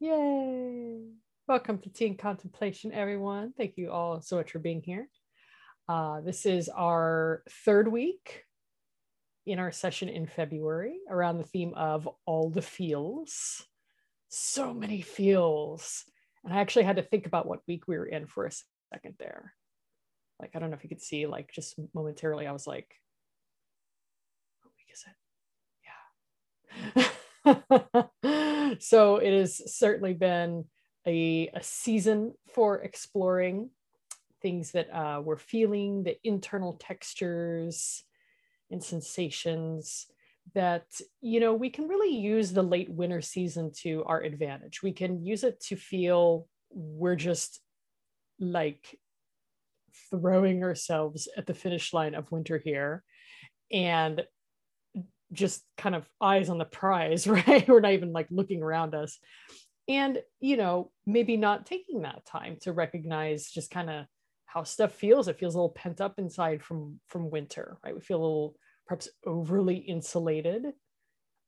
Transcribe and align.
Yay! 0.00 1.00
Welcome 1.48 1.78
to 1.78 1.90
Tea 1.90 2.14
Contemplation, 2.14 2.92
everyone. 2.92 3.52
Thank 3.56 3.76
you 3.76 3.90
all 3.90 4.20
so 4.20 4.36
much 4.36 4.52
for 4.52 4.60
being 4.60 4.80
here. 4.80 5.08
Uh, 5.88 6.20
this 6.20 6.46
is 6.46 6.68
our 6.68 7.42
third 7.64 7.88
week 7.88 8.44
in 9.44 9.58
our 9.58 9.72
session 9.72 10.08
in 10.08 10.28
February 10.28 10.98
around 11.10 11.38
the 11.38 11.48
theme 11.48 11.74
of 11.74 12.08
all 12.26 12.48
the 12.48 12.62
feels. 12.62 13.66
So 14.28 14.72
many 14.72 15.00
feels. 15.00 16.04
And 16.44 16.54
I 16.54 16.60
actually 16.60 16.84
had 16.84 16.96
to 16.96 17.02
think 17.02 17.26
about 17.26 17.48
what 17.48 17.66
week 17.66 17.88
we 17.88 17.98
were 17.98 18.06
in 18.06 18.28
for 18.28 18.46
a 18.46 18.52
second 18.94 19.16
there. 19.18 19.52
Like, 20.40 20.52
I 20.54 20.60
don't 20.60 20.70
know 20.70 20.76
if 20.76 20.84
you 20.84 20.90
could 20.90 21.02
see, 21.02 21.26
like, 21.26 21.50
just 21.52 21.74
momentarily, 21.92 22.46
I 22.46 22.52
was 22.52 22.68
like, 22.68 22.88
what 24.62 24.72
week 24.76 24.94
is 24.94 25.04
it? 25.08 27.02
Yeah. 27.02 27.08
so 28.80 29.16
it 29.16 29.38
has 29.38 29.76
certainly 29.76 30.14
been 30.14 30.64
a, 31.06 31.50
a 31.54 31.62
season 31.62 32.34
for 32.54 32.76
exploring 32.82 33.70
things 34.42 34.72
that 34.72 34.88
uh, 34.94 35.20
we're 35.22 35.36
feeling, 35.36 36.04
the 36.04 36.16
internal 36.24 36.74
textures 36.74 38.04
and 38.70 38.82
sensations 38.82 40.06
that 40.54 40.86
you 41.20 41.40
know 41.40 41.52
we 41.52 41.68
can 41.68 41.88
really 41.88 42.16
use 42.16 42.52
the 42.52 42.62
late 42.62 42.90
winter 42.90 43.20
season 43.20 43.70
to 43.82 44.04
our 44.04 44.22
advantage. 44.22 44.82
We 44.82 44.92
can 44.92 45.24
use 45.24 45.44
it 45.44 45.60
to 45.64 45.76
feel 45.76 46.46
we're 46.70 47.16
just 47.16 47.60
like 48.40 48.98
throwing 50.10 50.62
ourselves 50.62 51.28
at 51.36 51.46
the 51.46 51.54
finish 51.54 51.92
line 51.92 52.14
of 52.14 52.30
winter 52.30 52.58
here. 52.58 53.02
And 53.70 54.22
just 55.32 55.62
kind 55.76 55.94
of 55.94 56.08
eyes 56.20 56.48
on 56.48 56.58
the 56.58 56.64
prize 56.64 57.26
right? 57.26 57.66
We're 57.68 57.80
not 57.80 57.92
even 57.92 58.12
like 58.12 58.28
looking 58.30 58.62
around 58.62 58.94
us. 58.94 59.18
And 59.88 60.18
you 60.40 60.56
know 60.56 60.90
maybe 61.06 61.36
not 61.36 61.66
taking 61.66 62.02
that 62.02 62.26
time 62.26 62.58
to 62.62 62.72
recognize 62.72 63.50
just 63.50 63.70
kind 63.70 63.90
of 63.90 64.06
how 64.46 64.62
stuff 64.62 64.92
feels. 64.92 65.28
It 65.28 65.38
feels 65.38 65.54
a 65.54 65.58
little 65.58 65.70
pent 65.70 66.00
up 66.00 66.18
inside 66.18 66.62
from 66.62 67.00
from 67.08 67.30
winter 67.30 67.78
right? 67.84 67.94
We 67.94 68.00
feel 68.00 68.18
a 68.18 68.22
little 68.22 68.56
perhaps 68.86 69.08
overly 69.26 69.76
insulated. 69.76 70.66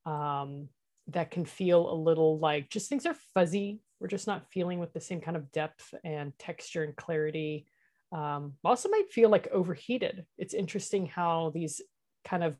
Um 0.06 0.69
that 1.08 1.31
can 1.31 1.45
feel 1.45 1.92
a 1.92 1.95
little 1.95 2.39
like 2.39 2.70
just 2.70 2.89
things 2.89 3.06
are 3.06 3.17
fuzzy. 3.34 3.81
We're 3.98 4.08
just 4.08 4.27
not 4.27 4.51
feeling 4.51 4.78
with 4.78 4.92
the 4.92 5.01
same 5.01 5.20
kind 5.20 5.36
of 5.36 5.51
depth 5.53 5.92
and 6.05 6.33
texture 6.39 6.84
and 6.84 6.97
clarity. 6.97 7.67
Um 8.12 8.55
also 8.64 8.89
might 8.89 9.12
feel 9.12 9.28
like 9.28 9.48
overheated. 9.53 10.25
It's 10.39 10.55
interesting 10.55 11.06
how 11.06 11.51
these 11.55 11.83
kind 12.25 12.45
of 12.45 12.56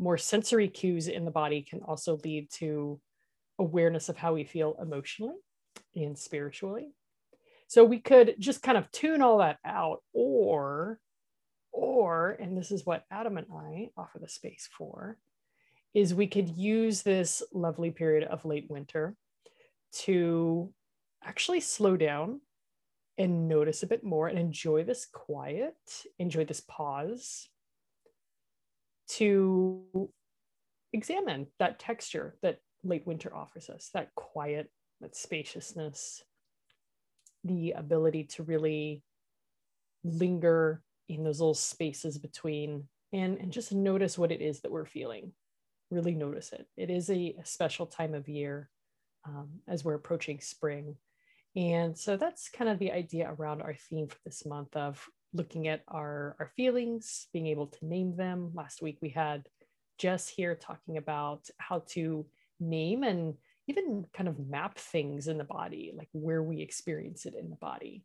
more 0.00 0.16
sensory 0.16 0.66
cues 0.66 1.08
in 1.08 1.26
the 1.26 1.30
body 1.30 1.62
can 1.62 1.80
also 1.82 2.18
lead 2.24 2.50
to 2.50 2.98
awareness 3.58 4.08
of 4.08 4.16
how 4.16 4.32
we 4.32 4.44
feel 4.44 4.74
emotionally 4.80 5.36
and 5.94 6.18
spiritually. 6.18 6.88
So 7.68 7.84
we 7.84 8.00
could 8.00 8.34
just 8.38 8.62
kind 8.62 8.78
of 8.78 8.90
tune 8.90 9.20
all 9.20 9.38
that 9.38 9.58
out, 9.64 10.02
or, 10.14 10.98
or, 11.70 12.30
and 12.30 12.56
this 12.56 12.70
is 12.70 12.86
what 12.86 13.04
Adam 13.10 13.36
and 13.36 13.46
I 13.54 13.90
offer 13.96 14.18
the 14.18 14.28
space 14.28 14.68
for, 14.76 15.18
is 15.92 16.14
we 16.14 16.26
could 16.26 16.48
use 16.48 17.02
this 17.02 17.42
lovely 17.52 17.90
period 17.90 18.24
of 18.24 18.44
late 18.46 18.66
winter 18.70 19.14
to 19.92 20.72
actually 21.22 21.60
slow 21.60 21.96
down 21.96 22.40
and 23.18 23.48
notice 23.48 23.82
a 23.82 23.86
bit 23.86 24.02
more 24.02 24.28
and 24.28 24.38
enjoy 24.38 24.82
this 24.82 25.06
quiet, 25.12 25.76
enjoy 26.18 26.46
this 26.46 26.62
pause 26.62 27.50
to 29.16 30.10
examine 30.92 31.46
that 31.58 31.78
texture 31.78 32.36
that 32.42 32.58
late 32.82 33.06
winter 33.06 33.34
offers 33.34 33.68
us 33.68 33.90
that 33.94 34.14
quiet, 34.14 34.70
that 35.00 35.16
spaciousness, 35.16 36.22
the 37.44 37.72
ability 37.72 38.24
to 38.24 38.42
really 38.42 39.02
linger 40.04 40.82
in 41.08 41.24
those 41.24 41.40
little 41.40 41.54
spaces 41.54 42.18
between 42.18 42.84
and, 43.12 43.38
and 43.38 43.52
just 43.52 43.72
notice 43.72 44.16
what 44.16 44.32
it 44.32 44.40
is 44.40 44.60
that 44.60 44.70
we're 44.70 44.84
feeling. 44.84 45.32
Really 45.90 46.14
notice 46.14 46.52
it. 46.52 46.66
It 46.76 46.90
is 46.90 47.10
a, 47.10 47.34
a 47.40 47.44
special 47.44 47.86
time 47.86 48.14
of 48.14 48.28
year 48.28 48.70
um, 49.24 49.48
as 49.68 49.84
we're 49.84 49.94
approaching 49.94 50.40
spring. 50.40 50.96
And 51.56 51.98
so 51.98 52.16
that's 52.16 52.48
kind 52.48 52.70
of 52.70 52.78
the 52.78 52.92
idea 52.92 53.28
around 53.28 53.62
our 53.62 53.74
theme 53.74 54.06
for 54.06 54.18
this 54.24 54.46
month 54.46 54.76
of 54.76 55.04
looking 55.32 55.68
at 55.68 55.82
our, 55.88 56.36
our 56.38 56.50
feelings, 56.56 57.28
being 57.32 57.46
able 57.46 57.66
to 57.66 57.86
name 57.86 58.16
them. 58.16 58.50
Last 58.54 58.82
week 58.82 58.98
we 59.00 59.10
had 59.10 59.46
Jess 59.98 60.28
here 60.28 60.54
talking 60.54 60.96
about 60.96 61.48
how 61.58 61.84
to 61.90 62.26
name 62.58 63.02
and 63.02 63.34
even 63.68 64.04
kind 64.12 64.28
of 64.28 64.38
map 64.38 64.78
things 64.78 65.28
in 65.28 65.38
the 65.38 65.44
body, 65.44 65.92
like 65.96 66.08
where 66.12 66.42
we 66.42 66.60
experience 66.60 67.26
it 67.26 67.34
in 67.34 67.50
the 67.50 67.56
body. 67.56 68.04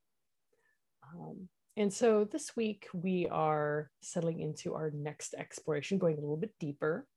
Um, 1.04 1.50
and 1.78 1.92
so 1.92 2.28
this 2.32 2.56
week 2.56 2.88
we 2.94 3.28
are 3.32 3.90
settling 4.02 4.40
into 4.42 4.76
our 4.76 4.92
next 4.92 5.34
exploration, 5.34 5.98
going 5.98 6.18
a 6.18 6.22
little 6.22 6.38
bit 6.38 6.54
deeper. 6.60 7.08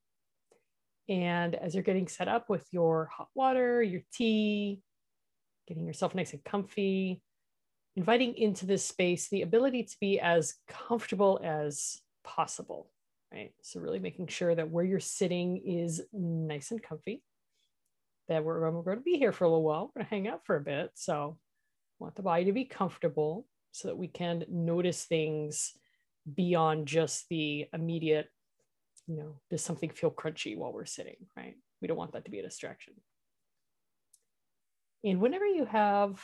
And 1.09 1.55
as 1.55 1.75
you're 1.75 1.85
getting 1.85 2.09
set 2.09 2.29
up 2.29 2.51
with 2.51 2.67
your 2.71 3.09
hot 3.15 3.29
water, 3.35 3.83
your 3.83 4.03
tea, 4.13 4.81
getting 5.67 5.87
yourself 5.87 6.15
nice 6.15 6.33
and 6.33 6.45
comfy, 6.45 7.23
inviting 7.99 8.37
into 8.37 8.65
this 8.65 8.85
space 8.85 9.29
the 9.29 9.43
ability 9.43 9.83
to 9.83 9.97
be 10.01 10.21
as 10.21 10.55
comfortable 10.69 11.41
as 11.43 11.99
possible, 12.23 12.93
right? 13.35 13.53
So, 13.63 13.81
really 13.81 13.99
making 13.99 14.29
sure 14.29 14.55
that 14.55 14.71
where 14.71 14.85
you're 14.85 15.01
sitting 15.01 15.57
is 15.57 16.01
nice 16.13 16.71
and 16.71 16.81
comfy 16.81 17.25
that 18.29 18.45
we're, 18.45 18.71
we're 18.71 18.83
going 18.83 18.99
to 18.99 19.03
be 19.03 19.19
here 19.19 19.33
for 19.33 19.45
a 19.45 19.49
little 19.49 19.65
while. 19.65 19.91
We're 19.97 20.03
going 20.03 20.07
to 20.07 20.15
hang 20.15 20.29
out 20.29 20.47
for 20.47 20.55
a 20.55 20.61
bit. 20.61 20.93
So, 20.95 21.39
want 21.99 22.15
the 22.15 22.23
body 22.23 22.45
to 22.45 22.53
be 22.53 22.67
comfortable 22.67 23.49
so 23.73 23.89
that 23.89 23.99
we 23.99 24.07
can 24.07 24.45
notice 24.49 25.05
things 25.05 25.73
beyond 26.33 26.87
just 26.87 27.29
the 27.29 27.67
immediate, 27.75 28.29
you 29.09 29.17
know, 29.17 29.41
does 29.51 29.65
something 29.65 29.91
feel 29.91 30.13
crunchy 30.13 30.57
while 30.57 30.73
we're 30.73 30.85
sitting, 30.85 31.17
right? 31.37 31.57
We 31.83 31.89
don't 31.89 31.97
want 31.97 32.13
that 32.13 32.27
to 32.27 32.31
be 32.31 32.39
a 32.39 32.45
distraction. 32.45 32.95
And 35.03 35.21
whenever 35.21 35.47
you 35.47 35.65
have 35.65 36.21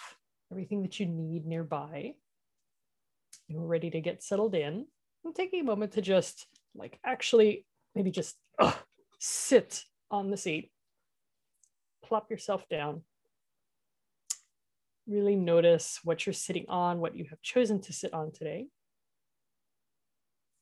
everything 0.54 0.82
that 0.82 1.00
you 1.00 1.06
need 1.06 1.44
nearby, 1.46 2.14
you're 3.48 3.66
ready 3.66 3.90
to 3.90 4.00
get 4.00 4.22
settled 4.22 4.54
in, 4.54 4.86
I'm 5.26 5.34
taking 5.34 5.60
a 5.60 5.64
moment 5.64 5.92
to 5.92 6.00
just 6.00 6.46
like 6.76 7.00
actually 7.04 7.66
maybe 7.96 8.12
just 8.12 8.36
uh, 8.60 8.72
sit 9.18 9.82
on 10.12 10.30
the 10.30 10.36
seat 10.36 10.70
plop 12.04 12.30
yourself 12.30 12.68
down. 12.68 13.02
Really 15.06 15.36
notice 15.36 16.00
what 16.04 16.24
you're 16.24 16.32
sitting 16.32 16.66
on, 16.68 17.00
what 17.00 17.16
you 17.16 17.26
have 17.30 17.42
chosen 17.42 17.80
to 17.82 17.92
sit 17.92 18.14
on 18.14 18.32
today. 18.32 18.66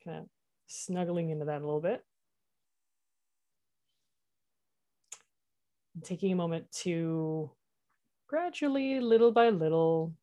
Kind 0.05 0.19
of 0.19 0.27
snuggling 0.67 1.31
into 1.31 1.45
that 1.45 1.61
a 1.61 1.65
little 1.65 1.81
bit. 1.81 2.03
And 5.95 6.05
taking 6.05 6.33
a 6.33 6.37
moment 6.37 6.71
to 6.83 7.51
gradually, 8.32 8.98
little 8.98 9.31
by 9.31 9.50
little, 9.50 10.15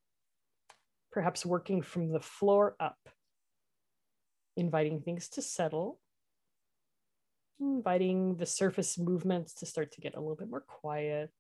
perhaps 1.12 1.46
working 1.46 1.82
from 1.82 2.12
the 2.12 2.20
floor 2.20 2.76
up, 2.80 2.98
inviting 4.58 5.02
things 5.02 5.30
to 5.30 5.42
settle 5.42 6.00
inviting 7.60 8.36
the 8.38 8.46
surface 8.46 8.98
movements 8.98 9.54
to 9.54 9.66
start 9.66 9.92
to 9.92 10.02
get 10.02 10.16
a 10.16 10.20
little 10.20 10.36
bit 10.36 10.50
more 10.50 10.62
quiet. 10.62 11.34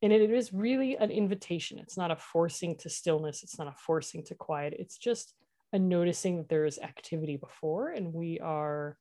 And 0.00 0.12
it 0.12 0.30
is 0.30 0.52
really 0.52 0.96
an 0.96 1.10
invitation. 1.10 1.78
It's 1.78 1.96
not 1.96 2.10
a 2.10 2.16
forcing 2.16 2.76
to 2.78 2.88
stillness, 2.88 3.42
it's 3.42 3.58
not 3.58 3.68
a 3.68 3.74
forcing 3.86 4.24
to 4.24 4.34
quiet. 4.34 4.74
It's 4.78 4.98
just 4.98 5.34
a 5.72 5.78
noticing 5.78 6.38
that 6.38 6.48
there 6.48 6.64
is 6.64 6.78
activity 6.78 7.36
before, 7.36 7.90
and 7.90 8.12
we 8.12 8.40
are 8.40 8.98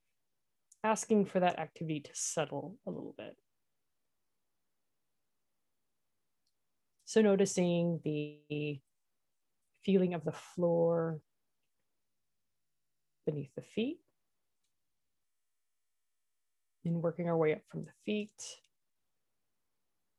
asking 0.83 1.25
for 1.25 1.39
that 1.39 1.59
activity 1.59 2.01
to 2.01 2.11
settle 2.13 2.77
a 2.85 2.91
little 2.91 3.15
bit. 3.17 3.35
So, 7.11 7.21
noticing 7.21 7.99
the 8.05 8.79
feeling 9.83 10.13
of 10.13 10.23
the 10.23 10.31
floor, 10.31 11.19
beneath 13.25 13.53
the 13.53 13.61
feet. 13.61 13.99
And 16.85 17.01
working 17.01 17.27
our 17.27 17.35
way 17.35 17.51
up 17.51 17.63
from 17.67 17.83
the 17.83 17.91
feet 18.05 18.31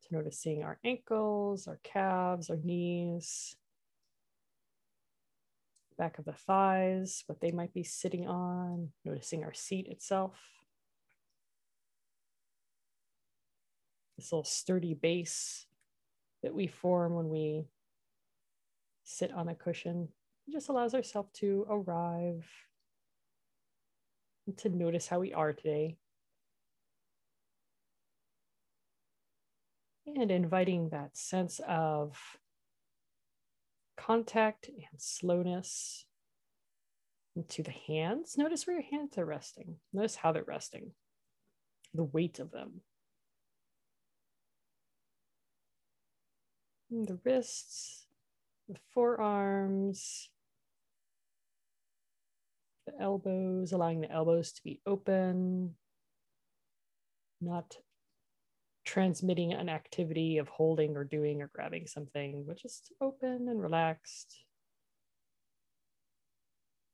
to 0.02 0.14
noticing 0.14 0.64
our 0.64 0.78
ankles, 0.84 1.66
our 1.66 1.80
calves, 1.82 2.50
our 2.50 2.58
knees, 2.62 3.56
back 5.96 6.18
of 6.18 6.26
the 6.26 6.34
thighs, 6.34 7.24
what 7.24 7.40
they 7.40 7.52
might 7.52 7.72
be 7.72 7.84
sitting 7.84 8.28
on, 8.28 8.90
noticing 9.02 9.44
our 9.44 9.54
seat 9.54 9.86
itself. 9.88 10.34
This 14.18 14.30
little 14.30 14.44
sturdy 14.44 14.92
base 14.92 15.64
that 16.42 16.54
we 16.54 16.66
form 16.66 17.14
when 17.14 17.28
we 17.28 17.64
sit 19.04 19.32
on 19.32 19.48
a 19.48 19.54
cushion 19.54 20.08
it 20.46 20.52
just 20.52 20.68
allows 20.68 20.94
ourselves 20.94 21.30
to 21.34 21.66
arrive 21.68 22.44
to 24.56 24.68
notice 24.68 25.06
how 25.06 25.20
we 25.20 25.32
are 25.32 25.52
today. 25.52 25.96
And 30.04 30.32
inviting 30.32 30.88
that 30.88 31.16
sense 31.16 31.60
of 31.66 32.18
contact 33.96 34.68
and 34.68 35.00
slowness 35.00 36.04
into 37.36 37.62
the 37.62 37.70
hands. 37.70 38.36
Notice 38.36 38.66
where 38.66 38.76
your 38.76 38.90
hands 38.90 39.16
are 39.16 39.24
resting. 39.24 39.76
Notice 39.92 40.16
how 40.16 40.32
they're 40.32 40.42
resting, 40.42 40.90
the 41.94 42.02
weight 42.02 42.40
of 42.40 42.50
them. 42.50 42.80
Mm, 46.92 47.06
the 47.06 47.18
wrists, 47.24 48.06
the 48.68 48.78
forearms, 48.92 50.28
the 52.86 52.92
elbows, 53.00 53.72
allowing 53.72 54.00
the 54.00 54.10
elbows 54.10 54.52
to 54.52 54.62
be 54.62 54.80
open, 54.86 55.74
not 57.40 57.76
transmitting 58.84 59.52
an 59.52 59.68
activity 59.68 60.38
of 60.38 60.48
holding 60.48 60.96
or 60.96 61.04
doing 61.04 61.40
or 61.40 61.50
grabbing 61.54 61.86
something, 61.86 62.44
but 62.46 62.58
just 62.58 62.92
open 63.00 63.48
and 63.48 63.62
relaxed. 63.62 64.44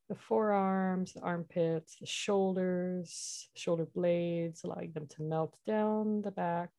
The 0.08 0.14
forearms, 0.14 1.12
the 1.14 1.20
armpits, 1.20 1.96
the 2.00 2.06
shoulders, 2.06 3.48
shoulder 3.54 3.86
blades, 3.86 4.62
allowing 4.64 4.92
them 4.92 5.06
to 5.16 5.22
melt 5.22 5.56
down 5.66 6.22
the 6.22 6.30
back. 6.30 6.70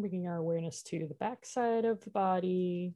Bringing 0.00 0.28
our 0.28 0.36
awareness 0.36 0.82
to 0.84 1.06
the 1.06 1.14
back 1.14 1.44
side 1.44 1.84
of 1.84 2.02
the 2.02 2.10
body, 2.10 2.94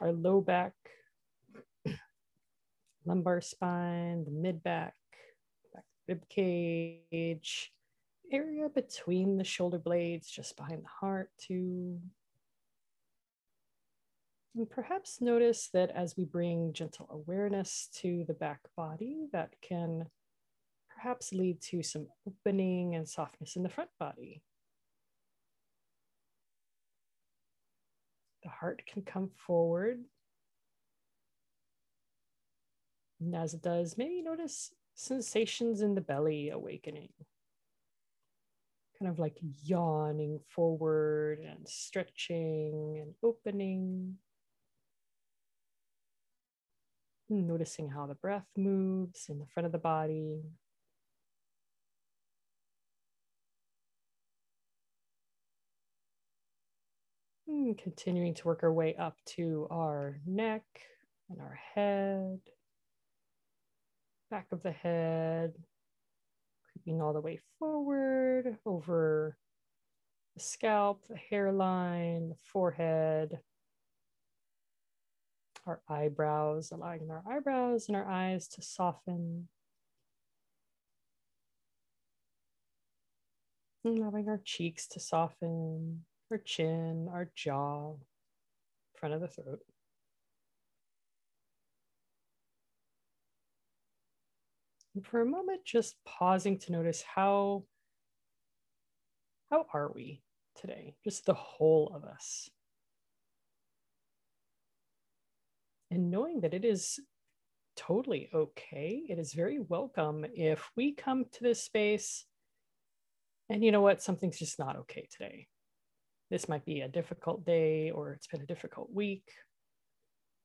our 0.00 0.12
low 0.12 0.40
back, 0.40 0.72
lumbar 3.04 3.40
spine, 3.40 4.24
the 4.24 4.30
mid 4.30 4.62
back, 4.62 4.94
back 5.74 5.84
rib 6.06 6.28
cage, 6.28 7.72
area 8.30 8.68
between 8.68 9.36
the 9.36 9.44
shoulder 9.44 9.78
blades, 9.78 10.30
just 10.30 10.56
behind 10.56 10.84
the 10.84 10.88
heart, 11.00 11.30
too. 11.38 11.98
And 14.54 14.70
perhaps 14.70 15.20
notice 15.20 15.70
that 15.72 15.90
as 15.90 16.16
we 16.16 16.24
bring 16.24 16.72
gentle 16.72 17.08
awareness 17.10 17.88
to 17.96 18.24
the 18.28 18.34
back 18.34 18.60
body, 18.76 19.26
that 19.32 19.54
can 19.60 20.06
perhaps 21.06 21.32
lead 21.32 21.62
to 21.62 21.84
some 21.84 22.08
opening 22.26 22.96
and 22.96 23.08
softness 23.08 23.54
in 23.54 23.62
the 23.62 23.68
front 23.68 23.90
body. 24.00 24.42
The 28.42 28.48
heart 28.48 28.82
can 28.92 29.02
come 29.02 29.30
forward 29.46 30.00
and 33.20 33.36
as 33.36 33.54
it 33.54 33.62
does, 33.62 33.96
maybe 33.96 34.20
notice 34.20 34.72
sensations 34.94 35.80
in 35.80 35.94
the 35.94 36.00
belly 36.00 36.50
awakening. 36.50 37.10
Kind 38.98 39.08
of 39.08 39.20
like 39.20 39.38
yawning 39.62 40.40
forward 40.48 41.38
and 41.38 41.68
stretching 41.68 42.98
and 43.00 43.14
opening. 43.22 44.16
Noticing 47.28 47.90
how 47.90 48.06
the 48.06 48.14
breath 48.16 48.46
moves 48.56 49.26
in 49.28 49.38
the 49.38 49.46
front 49.46 49.66
of 49.66 49.72
the 49.72 49.78
body. 49.78 50.42
And 57.56 57.78
continuing 57.78 58.34
to 58.34 58.44
work 58.44 58.62
our 58.64 58.72
way 58.72 58.94
up 58.96 59.16
to 59.36 59.66
our 59.70 60.20
neck 60.26 60.62
and 61.30 61.40
our 61.40 61.58
head. 61.74 62.38
Back 64.30 64.48
of 64.52 64.62
the 64.62 64.72
head, 64.72 65.54
creeping 66.70 67.00
all 67.00 67.14
the 67.14 67.22
way 67.22 67.40
forward 67.58 68.58
over 68.66 69.38
the 70.34 70.40
scalp, 70.40 71.02
the 71.08 71.16
hairline, 71.16 72.28
the 72.28 72.36
forehead, 72.52 73.38
our 75.66 75.80
eyebrows, 75.88 76.72
allowing 76.72 77.10
our 77.10 77.24
eyebrows 77.26 77.88
and 77.88 77.96
our 77.96 78.06
eyes 78.06 78.48
to 78.48 78.60
soften. 78.60 79.48
Allowing 83.82 84.28
our 84.28 84.42
cheeks 84.44 84.86
to 84.88 85.00
soften, 85.00 86.04
our 86.30 86.38
chin, 86.38 87.08
our 87.12 87.30
jaw, 87.34 87.94
front 88.94 89.14
of 89.14 89.20
the 89.20 89.28
throat. 89.28 89.60
And 94.94 95.06
for 95.06 95.20
a 95.20 95.26
moment, 95.26 95.64
just 95.64 95.94
pausing 96.04 96.58
to 96.60 96.72
notice 96.72 97.02
how 97.02 97.64
how 99.50 99.66
are 99.72 99.92
we 99.94 100.22
today? 100.56 100.96
Just 101.04 101.26
the 101.26 101.34
whole 101.34 101.92
of 101.94 102.04
us. 102.04 102.50
And 105.90 106.10
knowing 106.10 106.40
that 106.40 106.54
it 106.54 106.64
is 106.64 106.98
totally 107.76 108.28
okay. 108.34 109.02
It 109.08 109.18
is 109.18 109.34
very 109.34 109.60
welcome 109.60 110.26
if 110.34 110.68
we 110.76 110.94
come 110.94 111.26
to 111.32 111.42
this 111.42 111.62
space 111.62 112.24
and 113.48 113.64
you 113.64 113.70
know 113.70 113.80
what, 113.80 114.02
something's 114.02 114.38
just 114.38 114.58
not 114.58 114.76
okay 114.76 115.06
today. 115.10 115.46
This 116.30 116.48
might 116.48 116.64
be 116.64 116.80
a 116.80 116.88
difficult 116.88 117.44
day 117.44 117.90
or 117.90 118.12
it's 118.12 118.26
been 118.26 118.40
a 118.40 118.46
difficult 118.46 118.92
week. 118.92 119.24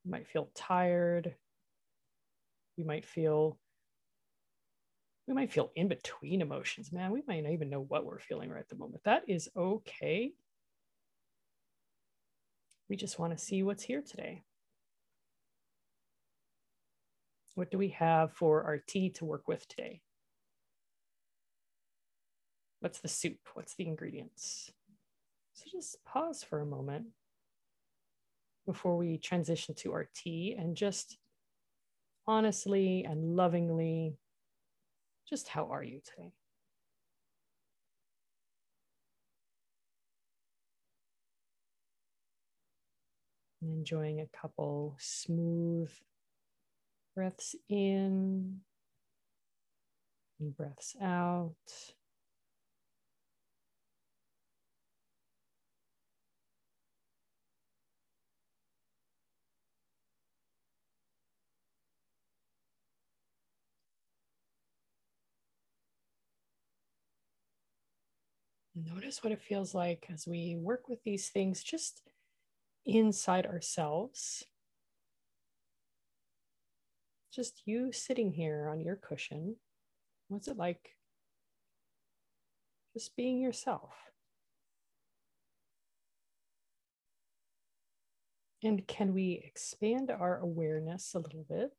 You 0.03 0.11
might 0.11 0.27
feel 0.27 0.49
tired. 0.53 1.35
You 2.77 2.85
might 2.85 3.05
feel 3.05 3.57
we 5.27 5.35
might 5.35 5.51
feel 5.51 5.71
in 5.75 5.87
between 5.87 6.41
emotions, 6.41 6.91
man. 6.91 7.11
We 7.11 7.21
might 7.27 7.43
not 7.43 7.53
even 7.53 7.69
know 7.69 7.81
what 7.81 8.05
we're 8.05 8.19
feeling 8.19 8.49
right 8.49 8.59
at 8.59 8.69
the 8.69 8.75
moment. 8.75 9.03
That 9.05 9.23
is 9.27 9.49
okay. 9.55 10.33
We 12.89 12.97
just 12.97 13.19
want 13.19 13.37
to 13.37 13.43
see 13.43 13.63
what's 13.63 13.83
here 13.83 14.01
today. 14.01 14.43
What 17.55 17.71
do 17.71 17.77
we 17.77 17.89
have 17.89 18.33
for 18.33 18.63
our 18.63 18.77
tea 18.77 19.11
to 19.11 19.25
work 19.25 19.47
with 19.47 19.67
today? 19.67 20.01
What's 22.81 22.99
the 22.99 23.07
soup? 23.07 23.37
What's 23.53 23.75
the 23.75 23.87
ingredients? 23.87 24.71
So 25.61 25.69
just 25.71 26.03
pause 26.05 26.43
for 26.43 26.59
a 26.59 26.65
moment 26.65 27.05
before 28.65 28.97
we 28.97 29.19
transition 29.19 29.75
to 29.75 29.91
our 29.93 30.09
tea 30.15 30.55
and 30.57 30.75
just 30.75 31.19
honestly 32.25 33.05
and 33.07 33.35
lovingly 33.35 34.15
just 35.29 35.47
how 35.49 35.65
are 35.71 35.83
you 35.83 36.01
today? 36.03 36.33
Enjoying 43.61 44.19
a 44.19 44.25
couple 44.35 44.95
smooth 44.97 45.91
breaths 47.13 47.55
in 47.69 48.61
and 50.39 50.57
breaths 50.57 50.95
out. 50.99 51.53
Notice 68.85 69.23
what 69.23 69.33
it 69.33 69.41
feels 69.41 69.75
like 69.75 70.07
as 70.11 70.25
we 70.25 70.55
work 70.57 70.87
with 70.87 71.03
these 71.03 71.29
things 71.29 71.61
just 71.61 72.01
inside 72.85 73.45
ourselves. 73.45 74.45
Just 77.33 77.61
you 77.65 77.91
sitting 77.91 78.31
here 78.31 78.69
on 78.69 78.79
your 78.81 78.95
cushion. 78.95 79.57
What's 80.29 80.47
it 80.47 80.57
like? 80.57 80.95
Just 82.93 83.15
being 83.15 83.39
yourself. 83.39 83.91
And 88.63 88.85
can 88.87 89.13
we 89.13 89.41
expand 89.45 90.11
our 90.11 90.37
awareness 90.39 91.13
a 91.13 91.19
little 91.19 91.45
bit? 91.49 91.73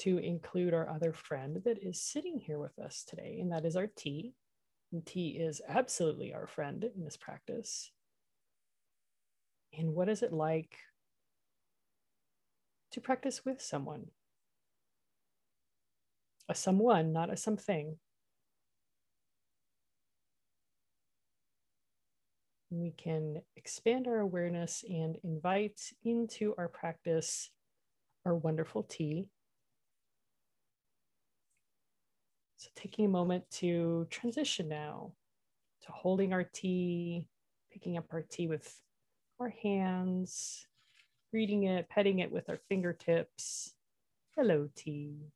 To 0.00 0.18
include 0.18 0.74
our 0.74 0.88
other 0.88 1.12
friend 1.12 1.60
that 1.64 1.82
is 1.82 2.00
sitting 2.00 2.38
here 2.38 2.58
with 2.58 2.78
us 2.78 3.04
today, 3.04 3.38
and 3.40 3.50
that 3.50 3.64
is 3.64 3.74
our 3.74 3.88
tea. 3.88 4.34
And 4.92 5.04
Tea 5.04 5.30
is 5.30 5.60
absolutely 5.68 6.32
our 6.32 6.46
friend 6.46 6.84
in 6.84 7.04
this 7.04 7.16
practice. 7.16 7.90
And 9.76 9.94
what 9.94 10.08
is 10.08 10.22
it 10.22 10.32
like 10.32 10.78
to 12.92 13.00
practice 13.00 13.44
with 13.44 13.60
someone? 13.60 14.06
A 16.48 16.54
someone, 16.54 17.12
not 17.12 17.30
a 17.30 17.36
something. 17.36 17.98
We 22.70 22.92
can 22.92 23.42
expand 23.56 24.06
our 24.06 24.20
awareness 24.20 24.84
and 24.88 25.16
invite 25.24 25.80
into 26.04 26.54
our 26.56 26.68
practice 26.68 27.50
our 28.24 28.34
wonderful 28.34 28.82
tea. 28.82 29.28
So, 32.58 32.70
taking 32.74 33.04
a 33.04 33.08
moment 33.08 33.48
to 33.52 34.08
transition 34.10 34.68
now 34.68 35.12
to 35.82 35.92
holding 35.92 36.32
our 36.32 36.42
tea, 36.42 37.24
picking 37.72 37.96
up 37.96 38.06
our 38.12 38.22
tea 38.22 38.48
with 38.48 38.68
our 39.38 39.50
hands, 39.62 40.66
reading 41.32 41.62
it, 41.62 41.88
petting 41.88 42.18
it 42.18 42.32
with 42.32 42.50
our 42.50 42.58
fingertips. 42.68 43.74
Hello, 44.34 44.68
tea. 44.74 45.30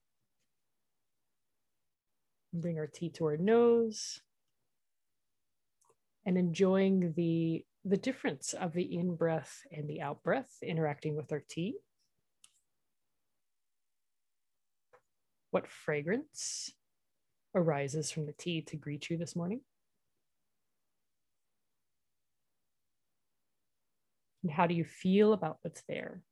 Bring 2.53 2.81
our 2.81 2.89
tea 2.89 3.11
to 3.11 3.27
our 3.27 3.37
nose 3.37 4.21
and 6.27 6.37
enjoying 6.37 7.13
the, 7.17 7.65
the 7.85 7.97
difference 7.97 8.53
of 8.53 8.73
the 8.73 8.83
in 8.83 9.15
breath 9.15 9.61
and 9.71 9.89
the 9.89 10.03
out 10.03 10.25
breath 10.25 10.57
interacting 10.61 11.15
with 11.15 11.31
our 11.31 11.43
tea. 11.49 11.77
What 15.53 15.69
fragrance 15.69 16.73
arises 17.55 18.11
from 18.11 18.27
the 18.27 18.33
tea 18.33 18.63
to 18.63 18.77
greet 18.77 19.11
you 19.11 19.17
this 19.17 19.37
morning? 19.37 19.61
And 24.43 24.53
how 24.53 24.67
do 24.67 24.75
you 24.75 24.85
feel 24.85 25.33
about 25.33 25.59
what's 25.63 25.83
there? 25.89 26.23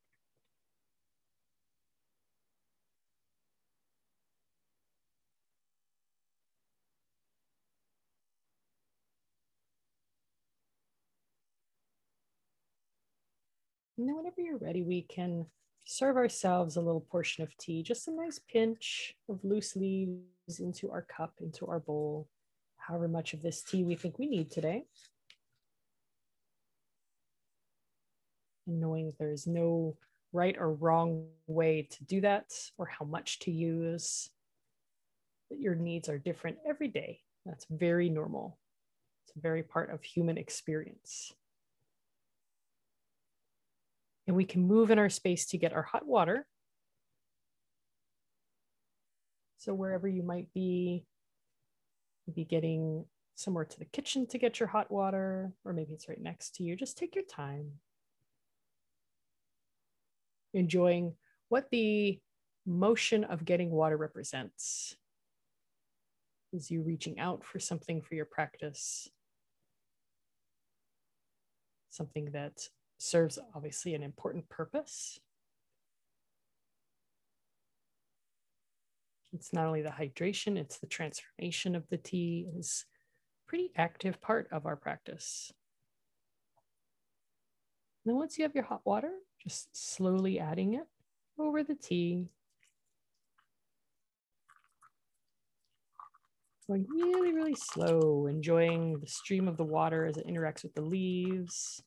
And 14.01 14.09
then 14.09 14.17
whenever 14.17 14.41
you're 14.41 14.57
ready, 14.57 14.81
we 14.81 15.03
can 15.03 15.45
serve 15.85 16.15
ourselves 16.15 16.75
a 16.75 16.81
little 16.81 17.01
portion 17.01 17.43
of 17.43 17.55
tea, 17.57 17.83
just 17.83 18.07
a 18.07 18.11
nice 18.11 18.39
pinch 18.39 19.13
of 19.29 19.39
loose 19.43 19.75
leaves 19.75 20.21
into 20.59 20.91
our 20.91 21.01
cup, 21.01 21.33
into 21.41 21.65
our 21.67 21.79
bowl, 21.79 22.27
however 22.77 23.07
much 23.07 23.33
of 23.33 23.41
this 23.41 23.61
tea 23.61 23.83
we 23.83 23.95
think 23.95 24.19
we 24.19 24.27
need 24.27 24.51
today. 24.51 24.83
And 28.67 28.79
knowing 28.79 29.07
that 29.07 29.17
there's 29.17 29.47
no 29.47 29.97
right 30.33 30.55
or 30.57 30.73
wrong 30.73 31.27
way 31.47 31.87
to 31.91 32.03
do 32.05 32.21
that 32.21 32.51
or 32.77 32.85
how 32.85 33.05
much 33.05 33.39
to 33.39 33.51
use, 33.51 34.29
that 35.49 35.59
your 35.59 35.75
needs 35.75 36.09
are 36.09 36.17
different 36.17 36.57
every 36.65 36.87
day. 36.87 37.19
That's 37.45 37.65
very 37.69 38.09
normal. 38.09 38.57
It's 39.25 39.33
very 39.41 39.63
part 39.63 39.91
of 39.91 40.03
human 40.03 40.37
experience. 40.37 41.33
And 44.27 44.35
we 44.35 44.45
can 44.45 44.65
move 44.65 44.91
in 44.91 44.99
our 44.99 45.09
space 45.09 45.47
to 45.47 45.57
get 45.57 45.73
our 45.73 45.81
hot 45.81 46.05
water. 46.05 46.45
So 49.61 49.75
wherever 49.75 50.07
you 50.07 50.23
might 50.23 50.51
be, 50.55 51.05
maybe 52.25 52.45
getting 52.45 53.05
somewhere 53.35 53.63
to 53.63 53.77
the 53.77 53.85
kitchen 53.85 54.25
to 54.29 54.39
get 54.39 54.59
your 54.59 54.65
hot 54.65 54.89
water, 54.89 55.51
or 55.63 55.71
maybe 55.71 55.93
it's 55.93 56.09
right 56.09 56.19
next 56.19 56.55
to 56.55 56.63
you, 56.63 56.75
just 56.75 56.97
take 56.97 57.13
your 57.13 57.25
time. 57.25 57.73
Enjoying 60.55 61.13
what 61.49 61.69
the 61.69 62.19
motion 62.65 63.23
of 63.23 63.45
getting 63.45 63.69
water 63.69 63.97
represents. 63.97 64.95
Is 66.51 66.71
you 66.71 66.81
reaching 66.81 67.19
out 67.19 67.45
for 67.45 67.59
something 67.59 68.01
for 68.01 68.15
your 68.15 68.25
practice, 68.25 69.07
something 71.91 72.31
that 72.31 72.67
serves 72.97 73.37
obviously 73.53 73.93
an 73.93 74.01
important 74.01 74.49
purpose. 74.49 75.19
It's 79.33 79.53
not 79.53 79.65
only 79.65 79.81
the 79.81 79.89
hydration, 79.89 80.57
it's 80.57 80.77
the 80.77 80.87
transformation 80.87 81.75
of 81.75 81.87
the 81.89 81.97
tea 81.97 82.47
is 82.57 82.85
pretty 83.47 83.71
active 83.77 84.19
part 84.21 84.47
of 84.51 84.65
our 84.65 84.75
practice. 84.75 85.51
And 88.03 88.11
then 88.11 88.17
once 88.17 88.37
you 88.37 88.43
have 88.43 88.55
your 88.55 88.65
hot 88.65 88.81
water, 88.83 89.11
just 89.41 89.69
slowly 89.73 90.39
adding 90.39 90.73
it 90.73 90.87
over 91.39 91.63
the 91.63 91.75
tea. 91.75 92.27
Going 96.67 96.85
really, 96.89 97.33
really 97.33 97.55
slow, 97.55 98.27
enjoying 98.27 98.99
the 98.99 99.07
stream 99.07 99.47
of 99.47 99.57
the 99.57 99.63
water 99.63 100.05
as 100.05 100.17
it 100.17 100.27
interacts 100.27 100.63
with 100.63 100.73
the 100.73 100.81
leaves. 100.81 101.83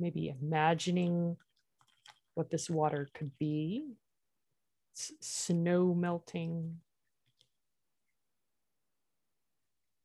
Maybe 0.00 0.34
imagining 0.40 1.36
what 2.34 2.50
this 2.50 2.70
water 2.70 3.08
could 3.14 3.30
be. 3.38 3.96
It's 4.92 5.12
snow 5.20 5.94
melting, 5.94 6.78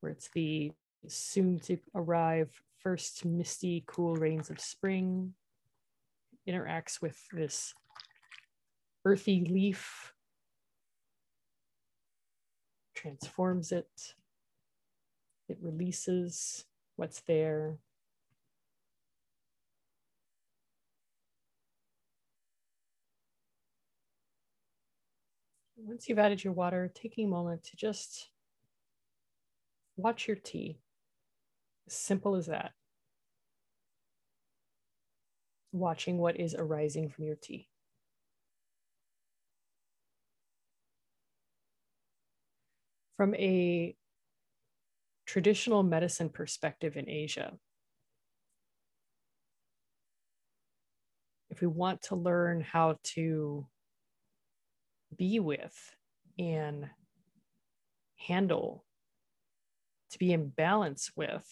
where 0.02 0.12
it's 0.12 0.30
the 0.34 0.72
soon 1.08 1.60
to 1.60 1.78
arrive 1.96 2.50
first 2.78 3.26
misty, 3.26 3.84
cool 3.88 4.16
rains 4.16 4.50
of 4.50 4.60
spring. 4.60 5.34
Interacts 6.48 7.02
with 7.02 7.20
this 7.34 7.74
earthy 9.04 9.46
leaf, 9.50 10.14
transforms 12.94 13.72
it, 13.72 14.16
it 15.50 15.58
releases 15.62 16.66
what's 16.96 17.22
there. 17.22 17.78
Once 25.86 26.10
you've 26.10 26.20
added 26.20 26.44
your 26.44 26.54
water, 26.54 26.92
taking 26.96 27.26
a 27.26 27.30
moment 27.30 27.64
to 27.64 27.76
just 27.76 28.30
watch 29.98 30.28
your 30.28 30.38
tea. 30.38 30.80
Simple 31.88 32.36
as 32.36 32.48
that. 32.48 32.72
Watching 35.72 36.18
what 36.18 36.40
is 36.40 36.56
arising 36.56 37.10
from 37.10 37.26
your 37.26 37.36
tea. 37.36 37.68
From 43.16 43.36
a 43.36 43.96
traditional 45.28 45.84
medicine 45.84 46.30
perspective 46.30 46.98
in 46.98 47.08
Asia, 47.08 47.54
if 51.52 51.62
we 51.62 51.68
want 51.68 52.02
to 52.04 52.16
learn 52.16 52.62
how 52.62 52.98
to 53.04 53.68
be 55.18 55.40
with 55.40 55.96
and 56.38 56.90
handle, 58.18 58.86
to 60.12 60.20
be 60.20 60.34
in 60.34 60.50
balance 60.50 61.12
with 61.16 61.46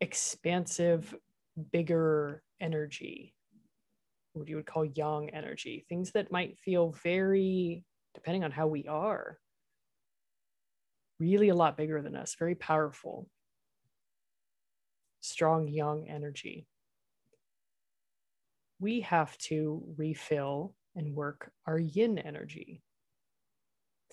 expansive, 0.00 1.14
bigger 1.70 2.42
energy, 2.60 3.34
what 4.32 4.48
you 4.48 4.56
would 4.56 4.66
call 4.66 4.84
yang 4.84 5.30
energy, 5.30 5.84
things 5.88 6.12
that 6.12 6.32
might 6.32 6.58
feel 6.58 6.94
very, 7.02 7.84
depending 8.14 8.44
on 8.44 8.50
how 8.50 8.66
we 8.66 8.86
are, 8.86 9.38
really 11.20 11.50
a 11.50 11.54
lot 11.54 11.76
bigger 11.76 12.02
than 12.02 12.16
us, 12.16 12.34
very 12.38 12.54
powerful, 12.54 13.28
strong 15.20 15.68
yang 15.68 16.08
energy. 16.08 16.66
We 18.80 19.02
have 19.02 19.38
to 19.38 19.84
refill 19.96 20.74
and 20.94 21.14
work 21.14 21.50
our 21.66 21.78
yin 21.78 22.18
energy. 22.18 22.82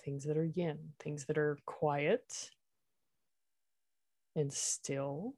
Things 0.04 0.24
that 0.24 0.36
are 0.36 0.44
yin, 0.44 0.78
things 0.98 1.26
that 1.26 1.38
are 1.38 1.58
quiet 1.66 2.50
and 4.34 4.52
still. 4.52 5.34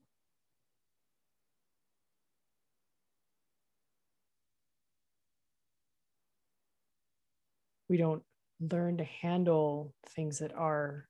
We 7.89 7.97
don't 7.97 8.23
learn 8.61 8.99
to 8.99 9.05
handle 9.05 9.93
things 10.11 10.39
that 10.39 10.55
are 10.55 11.09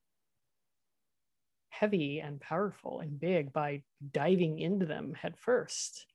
heavy 1.69 2.21
and 2.21 2.41
powerful 2.41 3.01
and 3.01 3.21
big 3.21 3.53
by 3.53 3.83
diving 4.12 4.59
into 4.59 4.87
them 4.87 5.15
head 5.15 5.35
first 5.37 6.07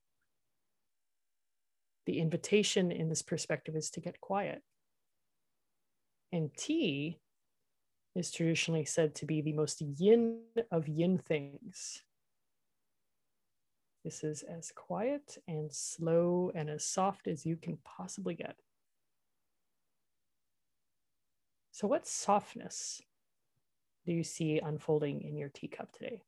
the 2.07 2.19
invitation 2.19 2.89
in 2.89 3.09
this 3.09 3.21
perspective 3.21 3.75
is 3.75 3.91
to 3.91 3.99
get 3.99 4.21
quiet. 4.21 4.63
And 6.31 6.49
tea 6.57 7.19
is 8.15 8.31
traditionally 8.31 8.85
said 8.85 9.13
to 9.15 9.25
be 9.25 9.41
the 9.41 9.53
most 9.53 9.81
yin 9.81 10.39
of 10.71 10.87
yin 10.87 11.17
things. 11.17 12.01
This 14.05 14.23
is 14.23 14.41
as 14.43 14.71
quiet 14.73 15.37
and 15.49 15.71
slow 15.71 16.49
and 16.55 16.69
as 16.69 16.85
soft 16.85 17.27
as 17.27 17.45
you 17.45 17.57
can 17.57 17.77
possibly 17.83 18.35
get. 18.35 18.55
So, 21.71 21.87
what 21.87 22.07
softness 22.07 23.01
do 24.05 24.13
you 24.13 24.23
see 24.23 24.59
unfolding 24.63 25.21
in 25.23 25.35
your 25.35 25.49
teacup 25.49 25.91
today? 25.91 26.21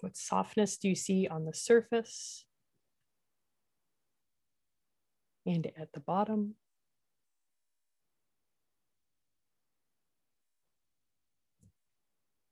What 0.00 0.18
softness 0.18 0.76
do 0.76 0.90
you 0.90 0.94
see 0.94 1.26
on 1.26 1.46
the 1.46 1.54
surface 1.54 2.44
and 5.46 5.70
at 5.76 5.92
the 5.92 6.00
bottom? 6.00 6.54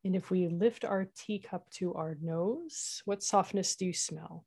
And 0.04 0.16
if 0.16 0.30
we 0.30 0.48
lift 0.48 0.84
our 0.84 1.06
teacup 1.16 1.70
to 1.74 1.94
our 1.94 2.16
nose, 2.20 3.02
what 3.04 3.22
softness 3.22 3.76
do 3.76 3.86
you 3.86 3.92
smell? 3.92 4.44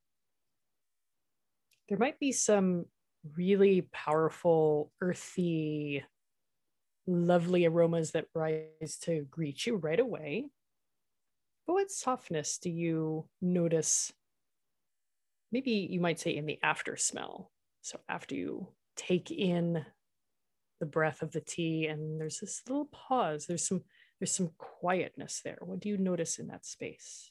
There 1.88 1.98
might 1.98 2.20
be 2.20 2.32
some 2.32 2.86
really 3.38 3.82
powerful, 3.94 4.92
earthy, 5.00 6.04
lovely 7.08 7.66
aromas 7.66 8.12
that 8.12 8.26
rise 8.34 8.98
to 9.04 9.26
greet 9.30 9.66
you 9.66 9.78
right 9.78 10.00
away. 10.00 10.48
But 11.66 11.74
what 11.74 11.92
softness 11.92 12.58
do 12.58 12.70
you 12.70 13.28
notice? 13.42 14.12
Maybe 15.52 15.88
you 15.90 16.02
might 16.02 16.20
say 16.20 16.36
in 16.36 16.46
the 16.46 16.60
after 16.62 16.98
smell. 16.98 17.52
So 17.86 18.00
after 18.10 18.34
you 18.34 18.70
take 18.96 19.30
in 19.30 19.86
the 20.80 20.88
breath 20.88 21.22
of 21.22 21.32
the 21.32 21.40
tea 21.40 21.86
and 21.86 22.20
there's 22.20 22.40
this 22.40 22.64
little 22.68 22.86
pause, 22.86 23.46
there's 23.46 23.68
some 23.68 23.84
there's 24.20 24.34
some 24.34 24.50
quietness 24.58 25.42
there. 25.46 25.60
What 25.62 25.82
do 25.82 25.90
you 25.90 25.98
notice 26.00 26.40
in 26.40 26.48
that 26.48 26.66
space? 26.66 27.30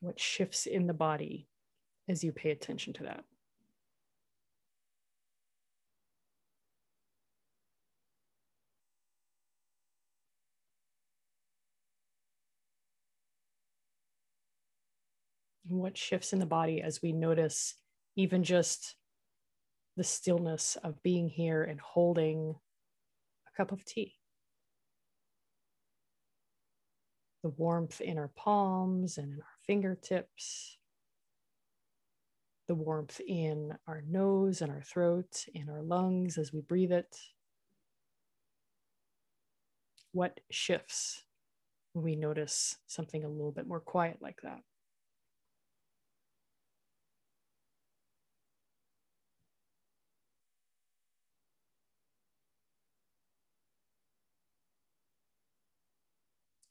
What 0.00 0.18
shifts 0.18 0.64
in 0.64 0.86
the 0.86 0.94
body 0.94 1.48
as 2.08 2.24
you 2.24 2.32
pay 2.32 2.50
attention 2.50 2.94
to 2.94 3.02
that? 3.02 3.24
What 15.78 15.96
shifts 15.96 16.32
in 16.32 16.38
the 16.38 16.46
body 16.46 16.82
as 16.82 17.00
we 17.02 17.12
notice 17.12 17.74
even 18.16 18.44
just 18.44 18.96
the 19.96 20.04
stillness 20.04 20.76
of 20.82 21.02
being 21.02 21.28
here 21.28 21.62
and 21.62 21.80
holding 21.80 22.54
a 23.46 23.56
cup 23.56 23.72
of 23.72 23.84
tea. 23.84 24.14
The 27.42 27.50
warmth 27.50 28.00
in 28.00 28.18
our 28.18 28.30
palms 28.36 29.18
and 29.18 29.32
in 29.32 29.38
our 29.40 29.58
fingertips, 29.66 30.78
the 32.68 32.74
warmth 32.74 33.20
in 33.26 33.74
our 33.86 34.02
nose 34.08 34.62
and 34.62 34.70
our 34.70 34.82
throat, 34.82 35.44
in 35.52 35.68
our 35.68 35.82
lungs 35.82 36.38
as 36.38 36.52
we 36.52 36.60
breathe 36.60 36.92
it. 36.92 37.16
What 40.12 40.40
shifts 40.50 41.24
when 41.92 42.04
we 42.04 42.16
notice 42.16 42.76
something 42.86 43.24
a 43.24 43.28
little 43.28 43.52
bit 43.52 43.66
more 43.66 43.80
quiet 43.80 44.18
like 44.20 44.40
that? 44.42 44.60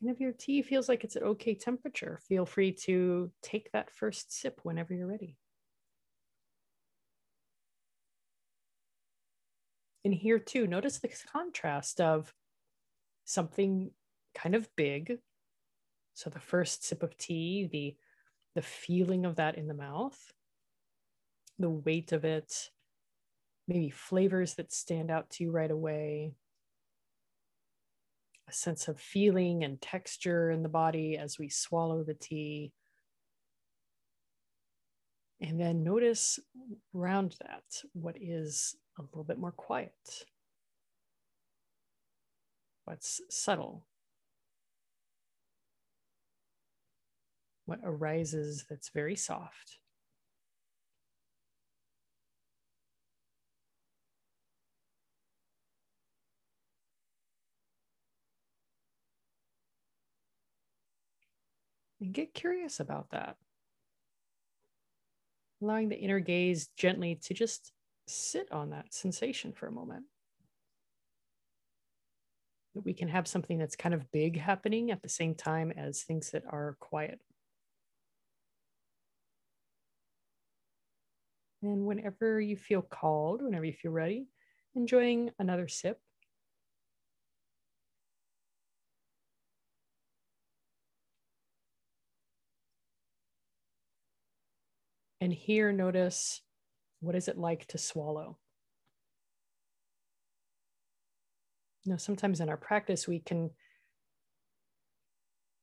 If 0.03 0.20
your 0.20 0.31
tea 0.31 0.63
feels 0.63 0.89
like 0.89 1.03
it's 1.03 1.15
at 1.15 1.24
okay 1.24 1.53
temperature, 1.53 2.20
feel 2.27 2.46
free 2.46 2.72
to 2.86 3.31
take 3.43 3.72
that 3.72 3.91
first 3.91 4.34
sip 4.34 4.60
whenever 4.63 4.93
you're 4.93 5.08
ready. 5.08 5.38
And 10.04 10.13
here 10.13 10.39
too, 10.39 10.65
notice 10.65 10.97
the 10.97 11.12
contrast 11.32 12.02
of 12.02 12.34
something 13.26 13.91
kind 14.34 14.56
of 14.56 14.67
big. 14.76 15.19
So 16.15 16.30
the 16.30 16.39
first 16.39 16.84
sip 16.84 17.04
of 17.04 17.17
tea, 17.17 17.69
the 17.71 17.95
the 18.54 18.62
feeling 18.62 19.26
of 19.26 19.38
that 19.38 19.56
in 19.56 19.67
the 19.67 19.73
mouth, 19.73 20.19
the 21.58 21.69
weight 21.69 22.12
of 22.12 22.26
it, 22.26 22.69
maybe 23.67 23.89
flavors 23.89 24.56
that 24.56 24.73
stand 24.73 25.10
out 25.10 25.30
to 25.30 25.43
you 25.45 25.52
right 25.52 25.71
away, 25.71 26.34
a 28.52 28.54
sense 28.54 28.90
of 28.90 29.00
feeling 29.00 29.64
and 29.64 29.82
texture 29.82 30.52
in 30.52 30.62
the 30.62 30.70
body 30.70 31.18
as 31.18 31.40
we 31.40 31.48
swallow 31.48 32.04
the 32.04 32.14
tea. 32.14 32.74
And 35.40 35.60
then 35.60 35.84
notice 35.84 36.38
around 36.94 37.38
that 37.40 37.64
what 37.94 38.18
is 38.20 38.76
a 39.00 39.04
little 39.04 39.24
bit 39.24 39.40
more 39.40 39.54
quiet, 39.54 40.26
what's 42.84 43.22
subtle, 43.30 43.86
what 47.66 47.80
arises 47.84 48.66
that's 48.70 48.90
very 48.90 49.16
soft. 49.16 49.81
And 62.02 62.14
get 62.14 62.34
curious 62.34 62.80
about 62.80 63.12
that. 63.12 63.38
Allowing 65.62 65.90
the 65.90 66.00
inner 66.00 66.20
gaze 66.20 66.70
gently 66.76 67.16
to 67.24 67.34
just 67.34 67.72
sit 68.08 68.52
on 68.52 68.72
that 68.72 68.94
sensation 68.94 69.54
for 69.54 69.68
a 69.68 69.72
moment. 69.72 70.06
That 72.74 72.84
we 72.84 72.94
can 72.94 73.10
have 73.10 73.28
something 73.28 73.60
that's 73.60 73.76
kind 73.76 73.94
of 73.94 74.12
big 74.12 74.40
happening 74.40 74.92
at 74.92 75.04
the 75.04 75.10
same 75.10 75.36
time 75.36 75.72
as 75.72 76.02
things 76.02 76.32
that 76.32 76.44
are 76.50 76.78
quiet. 76.80 77.22
And 81.62 81.86
whenever 81.86 82.42
you 82.42 82.58
feel 82.58 82.82
called, 82.82 83.44
whenever 83.44 83.66
you 83.66 83.74
feel 83.74 83.92
ready, 83.92 84.28
enjoying 84.76 85.30
another 85.38 85.68
sip 85.68 86.00
And 95.21 95.31
here, 95.31 95.71
notice 95.71 96.41
what 96.99 97.15
is 97.15 97.27
it 97.27 97.38
like 97.38 97.67
to 97.67 97.77
swallow? 97.77 98.39
You 101.84 101.91
know, 101.91 101.97
sometimes 101.97 102.41
in 102.41 102.49
our 102.49 102.57
practice, 102.57 103.07
we 103.07 103.19
can 103.19 103.51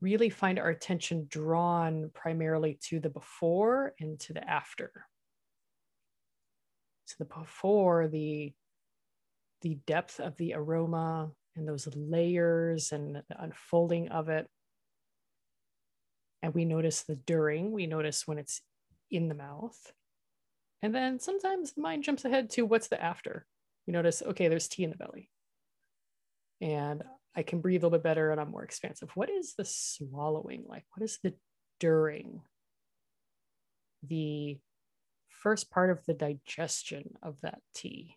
really 0.00 0.30
find 0.30 0.60
our 0.60 0.68
attention 0.68 1.26
drawn 1.28 2.10
primarily 2.14 2.78
to 2.84 3.00
the 3.00 3.10
before 3.10 3.94
and 3.98 4.18
to 4.20 4.32
the 4.32 4.48
after. 4.48 4.92
So 7.06 7.16
the 7.18 7.24
before, 7.24 8.06
the 8.08 8.52
the 9.62 9.78
depth 9.88 10.20
of 10.20 10.36
the 10.36 10.54
aroma 10.54 11.32
and 11.56 11.66
those 11.66 11.88
layers 11.96 12.92
and 12.92 13.16
the 13.16 13.42
unfolding 13.42 14.08
of 14.10 14.28
it. 14.28 14.46
And 16.42 16.54
we 16.54 16.64
notice 16.64 17.02
the 17.02 17.16
during, 17.16 17.72
we 17.72 17.88
notice 17.88 18.24
when 18.24 18.38
it's 18.38 18.60
in 19.10 19.28
the 19.28 19.34
mouth. 19.34 19.78
And 20.82 20.94
then 20.94 21.18
sometimes 21.18 21.72
the 21.72 21.80
mind 21.80 22.04
jumps 22.04 22.24
ahead 22.24 22.50
to 22.50 22.62
what's 22.62 22.88
the 22.88 23.02
after. 23.02 23.46
You 23.86 23.92
notice, 23.92 24.22
okay, 24.22 24.48
there's 24.48 24.68
tea 24.68 24.84
in 24.84 24.90
the 24.90 24.96
belly. 24.96 25.30
And 26.60 27.02
I 27.34 27.42
can 27.42 27.60
breathe 27.60 27.82
a 27.82 27.86
little 27.86 27.98
bit 27.98 28.04
better 28.04 28.30
and 28.30 28.40
I'm 28.40 28.50
more 28.50 28.64
expansive. 28.64 29.10
What 29.14 29.30
is 29.30 29.54
the 29.54 29.64
swallowing 29.64 30.64
like? 30.66 30.84
What 30.94 31.04
is 31.04 31.18
the 31.22 31.34
during? 31.80 32.42
The 34.06 34.58
first 35.28 35.70
part 35.70 35.90
of 35.90 36.04
the 36.04 36.14
digestion 36.14 37.14
of 37.22 37.36
that 37.42 37.60
tea, 37.74 38.16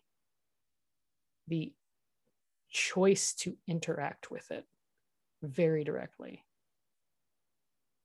the 1.48 1.72
choice 2.70 3.34
to 3.34 3.56
interact 3.68 4.30
with 4.30 4.50
it 4.50 4.64
very 5.42 5.84
directly. 5.84 6.44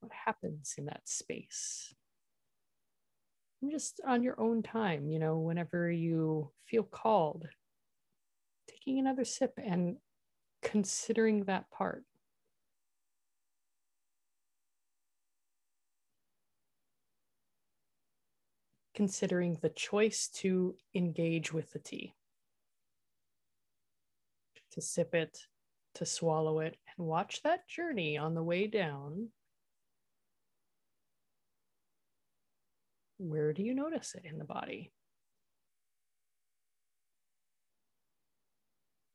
What 0.01 0.11
happens 0.25 0.75
in 0.77 0.85
that 0.85 1.01
space? 1.05 1.93
Just 3.71 3.99
on 4.05 4.23
your 4.23 4.39
own 4.39 4.61
time, 4.63 5.09
you 5.09 5.19
know, 5.19 5.39
whenever 5.39 5.91
you 5.91 6.51
feel 6.65 6.83
called, 6.83 7.47
taking 8.69 8.99
another 8.99 9.25
sip 9.25 9.53
and 9.57 9.97
considering 10.61 11.43
that 11.45 11.69
part. 11.71 12.03
Considering 18.93 19.57
the 19.61 19.69
choice 19.69 20.27
to 20.27 20.75
engage 20.95 21.53
with 21.53 21.71
the 21.71 21.77
tea, 21.77 22.15
to 24.71 24.81
sip 24.81 25.13
it, 25.13 25.37
to 25.93 26.05
swallow 26.05 26.59
it, 26.59 26.77
and 26.97 27.05
watch 27.05 27.43
that 27.43 27.67
journey 27.67 28.17
on 28.17 28.33
the 28.33 28.41
way 28.41 28.65
down 28.65 29.29
where 33.17 33.53
do 33.53 33.63
you 33.63 33.73
notice 33.73 34.15
it 34.15 34.25
in 34.25 34.37
the 34.37 34.45
body? 34.45 34.91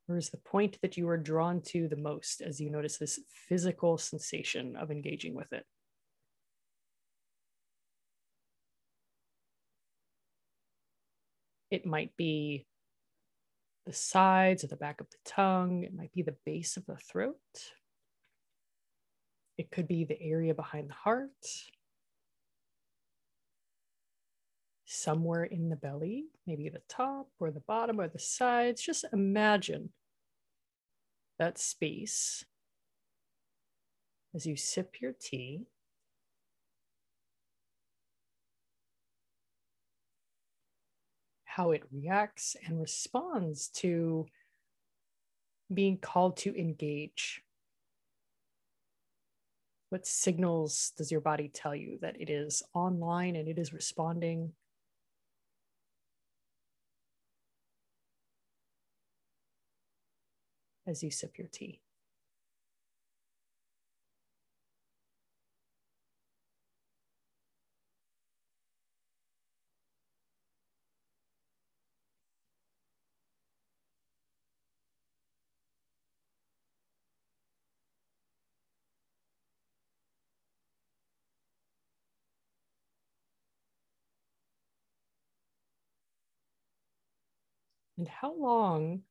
Where 0.06 0.18
is 0.18 0.30
the 0.30 0.38
point 0.38 0.78
that 0.82 0.96
you 0.96 1.08
are 1.08 1.16
drawn 1.16 1.62
to 1.68 1.88
the 1.88 1.96
most 1.96 2.42
as 2.42 2.60
you 2.60 2.70
notice 2.70 2.98
this 2.98 3.20
physical 3.48 3.96
sensation 3.98 4.76
of 4.76 4.90
engaging 4.90 5.34
with 5.34 5.52
it? 5.52 5.64
It 11.70 11.86
might 11.86 12.14
be 12.16 12.66
the 13.86 13.92
sides 13.92 14.62
or 14.62 14.66
the 14.66 14.76
back 14.76 15.00
of 15.00 15.08
the 15.08 15.16
tongue. 15.24 15.84
It 15.84 15.94
might 15.94 16.12
be 16.12 16.22
the 16.22 16.36
base 16.44 16.76
of 16.76 16.84
the 16.84 16.96
throat. 16.96 17.36
It 19.56 19.70
could 19.70 19.88
be 19.88 20.04
the 20.04 20.20
area 20.20 20.54
behind 20.54 20.90
the 20.90 20.94
heart. 20.94 21.30
Somewhere 24.94 25.44
in 25.44 25.70
the 25.70 25.76
belly, 25.76 26.26
maybe 26.46 26.68
the 26.68 26.82
top 26.86 27.26
or 27.40 27.50
the 27.50 27.60
bottom 27.60 27.98
or 27.98 28.08
the 28.08 28.18
sides. 28.18 28.82
Just 28.82 29.06
imagine 29.10 29.88
that 31.38 31.58
space 31.58 32.44
as 34.34 34.44
you 34.44 34.54
sip 34.54 35.00
your 35.00 35.12
tea. 35.18 35.66
how 41.44 41.72
it 41.72 41.82
reacts 41.92 42.56
and 42.66 42.80
responds 42.80 43.68
to 43.68 44.24
being 45.72 45.98
called 45.98 46.34
to 46.34 46.58
engage. 46.58 47.42
What 49.90 50.06
signals 50.06 50.92
does 50.96 51.12
your 51.12 51.20
body 51.20 51.50
tell 51.52 51.76
you 51.76 51.98
that 52.00 52.18
it 52.18 52.30
is 52.30 52.62
online 52.72 53.36
and 53.36 53.48
it 53.48 53.58
is 53.58 53.74
responding? 53.74 54.52
As 60.86 61.02
you 61.02 61.10
sip 61.10 61.38
your 61.38 61.48
tea. 61.48 61.80
And 87.98 88.08
how 88.08 88.34
long 88.34 89.02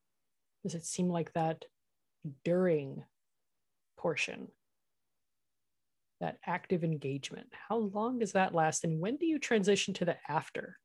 does 0.63 0.76
it 0.76 0.86
seem 0.86 1.10
like 1.10 1.34
that 1.34 1.65
during 2.43 3.04
portion, 3.97 4.47
that 6.19 6.38
active 6.45 6.84
engagement, 6.84 7.47
how 7.67 7.78
long 7.78 8.19
does 8.19 8.34
that 8.34 8.54
last? 8.54 8.84
And 8.84 9.00
when 9.00 9.17
do 9.17 9.26
you 9.26 9.39
transition 9.39 9.93
to 9.95 10.06
the 10.06 10.17
after? 10.30 10.78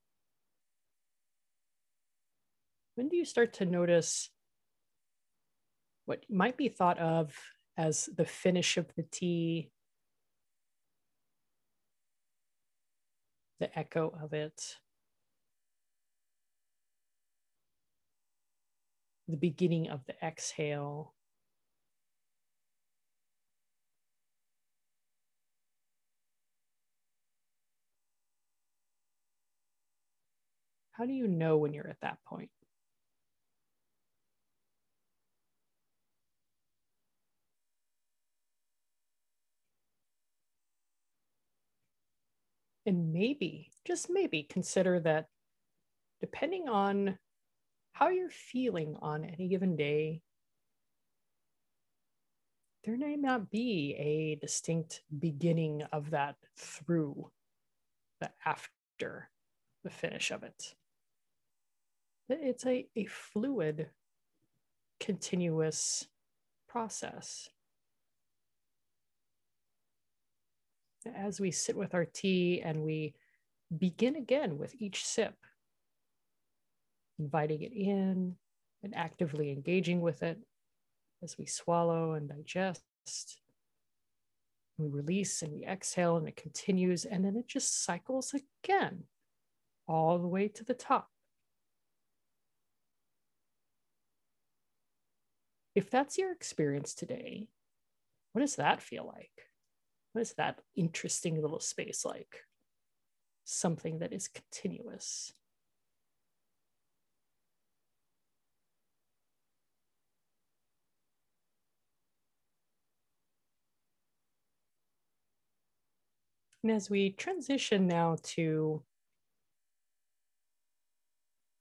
When 2.94 3.08
do 3.08 3.16
you 3.16 3.26
start 3.26 3.52
to 3.54 3.66
notice 3.66 4.30
what 6.06 6.24
might 6.30 6.56
be 6.56 6.68
thought 6.68 6.98
of 6.98 7.36
as 7.76 8.08
the 8.16 8.24
finish 8.24 8.78
of 8.78 8.86
the 8.96 9.02
tea, 9.02 9.70
the 13.60 13.78
echo 13.78 14.14
of 14.22 14.32
it? 14.32 14.76
The 19.28 19.36
beginning 19.36 19.88
of 19.90 20.04
the 20.06 20.14
exhale. 20.22 21.14
How 30.92 31.04
do 31.04 31.12
you 31.12 31.28
know 31.28 31.58
when 31.58 31.74
you're 31.74 31.88
at 31.88 32.00
that 32.00 32.18
point? 32.24 32.50
And 42.86 43.12
maybe, 43.12 43.72
just 43.84 44.08
maybe, 44.08 44.44
consider 44.44 45.00
that 45.00 45.26
depending 46.20 46.68
on 46.68 47.18
how 47.98 48.08
you're 48.10 48.28
feeling 48.28 48.94
on 49.00 49.24
any 49.24 49.48
given 49.48 49.74
day, 49.74 50.20
there 52.84 52.98
may 52.98 53.16
not 53.16 53.50
be 53.50 53.94
a 53.98 54.38
distinct 54.38 55.00
beginning 55.18 55.82
of 55.92 56.10
that 56.10 56.36
through 56.58 57.30
the 58.20 58.28
after 58.44 59.30
the 59.82 59.88
finish 59.88 60.30
of 60.30 60.42
it. 60.42 60.74
It's 62.28 62.66
a, 62.66 62.86
a 62.94 63.06
fluid, 63.06 63.88
continuous 65.00 66.06
process. 66.68 67.48
As 71.16 71.40
we 71.40 71.50
sit 71.50 71.76
with 71.76 71.94
our 71.94 72.04
tea 72.04 72.60
and 72.62 72.82
we 72.82 73.14
begin 73.78 74.16
again 74.16 74.58
with 74.58 74.74
each 74.78 75.02
sip, 75.02 75.45
inviting 77.18 77.62
it 77.62 77.72
in 77.72 78.36
and 78.82 78.94
actively 78.94 79.50
engaging 79.50 80.00
with 80.00 80.22
it 80.22 80.38
as 81.22 81.38
we 81.38 81.46
swallow 81.46 82.12
and 82.12 82.28
digest. 82.28 82.82
We 84.78 84.88
release 84.88 85.42
and 85.42 85.52
we 85.52 85.64
exhale, 85.64 86.16
and 86.18 86.28
it 86.28 86.36
continues, 86.36 87.04
and 87.04 87.24
then 87.24 87.36
it 87.36 87.48
just 87.48 87.84
cycles 87.84 88.34
again 88.64 89.04
all 89.88 90.18
the 90.18 90.28
way 90.28 90.48
to 90.48 90.64
the 90.64 90.74
top. 90.74 91.08
If 95.74 95.90
that's 95.90 96.18
your 96.18 96.32
experience 96.32 96.94
today, 96.94 97.48
what 98.32 98.40
does 98.40 98.56
that 98.56 98.82
feel 98.82 99.06
like? 99.06 99.30
What 100.12 100.22
is 100.22 100.34
that 100.34 100.60
interesting 100.74 101.40
little 101.40 101.60
space 101.60 102.04
like? 102.04 102.44
Something 103.44 104.00
that 104.00 104.12
is 104.12 104.28
continuous. 104.28 105.32
And 116.66 116.74
as 116.74 116.90
we 116.90 117.10
transition 117.10 117.86
now 117.86 118.16
to 118.34 118.82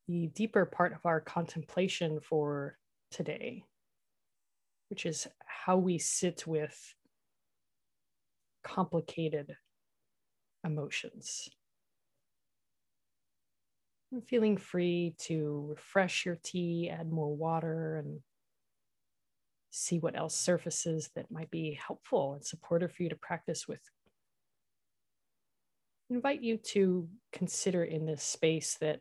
the 0.07 0.31
deeper 0.33 0.65
part 0.65 0.93
of 0.93 1.05
our 1.05 1.21
contemplation 1.21 2.19
for 2.21 2.79
today, 3.11 3.65
which 4.89 5.05
is 5.05 5.27
how 5.45 5.77
we 5.77 5.99
sit 5.99 6.47
with 6.47 6.95
complicated 8.63 9.55
emotions. 10.63 11.49
And 14.11 14.25
feeling 14.27 14.57
free 14.57 15.13
to 15.19 15.67
refresh 15.69 16.25
your 16.25 16.39
tea, 16.41 16.89
add 16.89 17.11
more 17.11 17.31
water, 17.31 17.97
and 17.97 18.21
see 19.69 19.99
what 19.99 20.17
else 20.17 20.35
surfaces 20.35 21.11
that 21.13 21.29
might 21.29 21.51
be 21.51 21.77
helpful 21.79 22.33
and 22.33 22.43
supportive 22.43 22.91
for 22.91 23.03
you 23.03 23.09
to 23.09 23.15
practice 23.15 23.67
with 23.67 23.81
invite 26.09 26.41
you 26.41 26.57
to 26.57 27.07
consider 27.31 27.83
in 27.83 28.05
this 28.05 28.23
space 28.23 28.77
that 28.81 28.99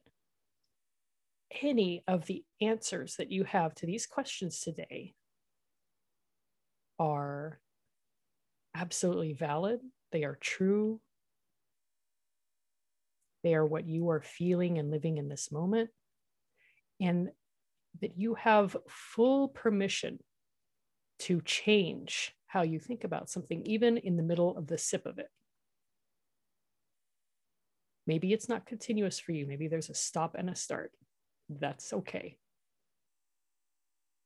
any 1.63 2.03
of 2.09 2.27
the 2.27 2.43
answers 2.61 3.17
that 3.17 3.31
you 3.31 3.45
have 3.45 3.75
to 3.75 3.87
these 3.87 4.07
questions 4.07 4.61
today 4.61 5.15
are 6.99 7.61
absolutely 8.75 9.33
valid, 9.33 9.81
they 10.13 10.25
are 10.25 10.39
true, 10.41 11.01
they 13.43 13.55
are 13.55 13.67
what 13.67 13.87
you 13.87 14.09
are 14.09 14.23
feeling 14.23 14.79
and 14.79 14.91
living 14.91 15.19
in 15.19 15.29
this 15.29 15.53
moment, 15.53 15.91
and 17.01 17.29
that 18.01 18.19
you 18.19 18.35
have 18.35 18.77
full 18.89 19.49
permission 19.49 20.19
to 21.19 21.41
change 21.43 22.35
how 22.47 22.63
you 22.63 22.79
think 22.79 23.05
about 23.05 23.29
something, 23.29 23.63
even 23.67 23.99
in 23.99 24.17
the 24.17 24.23
middle 24.23 24.57
of 24.57 24.67
the 24.67 24.79
sip 24.79 25.07
of 25.07 25.19
it. 25.19 25.29
Maybe 28.07 28.33
it's 28.33 28.49
not 28.49 28.67
continuous 28.67 29.19
for 29.19 29.33
you. 29.33 29.47
Maybe 29.47 29.69
there's 29.69 29.91
a 29.91 29.95
stop 29.95 30.35
and 30.39 30.51
a 30.51 30.55
start. 30.55 30.93
That's 31.49 31.93
okay. 31.93 32.37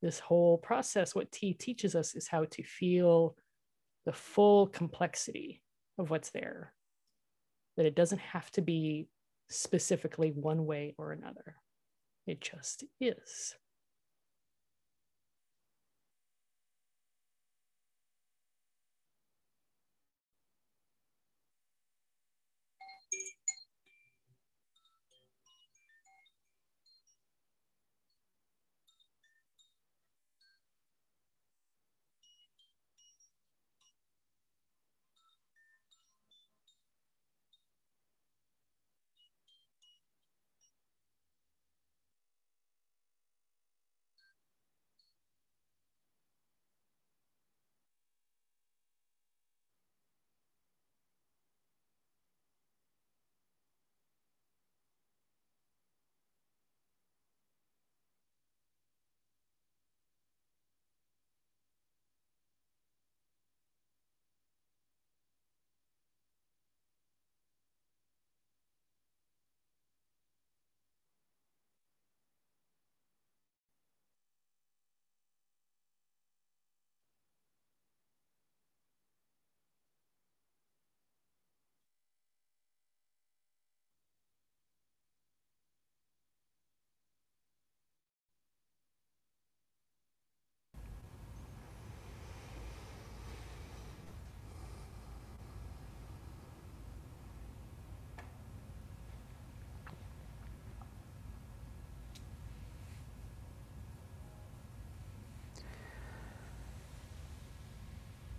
This 0.03 0.19
whole 0.19 0.59
process, 0.59 1.15
what 1.15 1.33
tea 1.33 1.55
teaches 1.55 1.95
us 1.95 2.15
is 2.15 2.29
how 2.29 2.45
to 2.45 2.63
feel 2.63 3.37
the 4.07 4.13
full 4.13 4.69
complexity 4.69 5.63
of 5.99 6.11
what's 6.11 6.31
there, 6.31 6.73
that 7.77 7.87
it 7.87 7.97
doesn't 7.97 8.21
have 8.21 8.51
to 8.53 8.63
be 8.63 9.09
specifically 9.51 10.31
one 10.31 10.67
way 10.67 10.95
or 10.99 11.13
another. 11.13 11.57
It 12.27 12.41
just 12.41 12.85
is. 13.01 13.55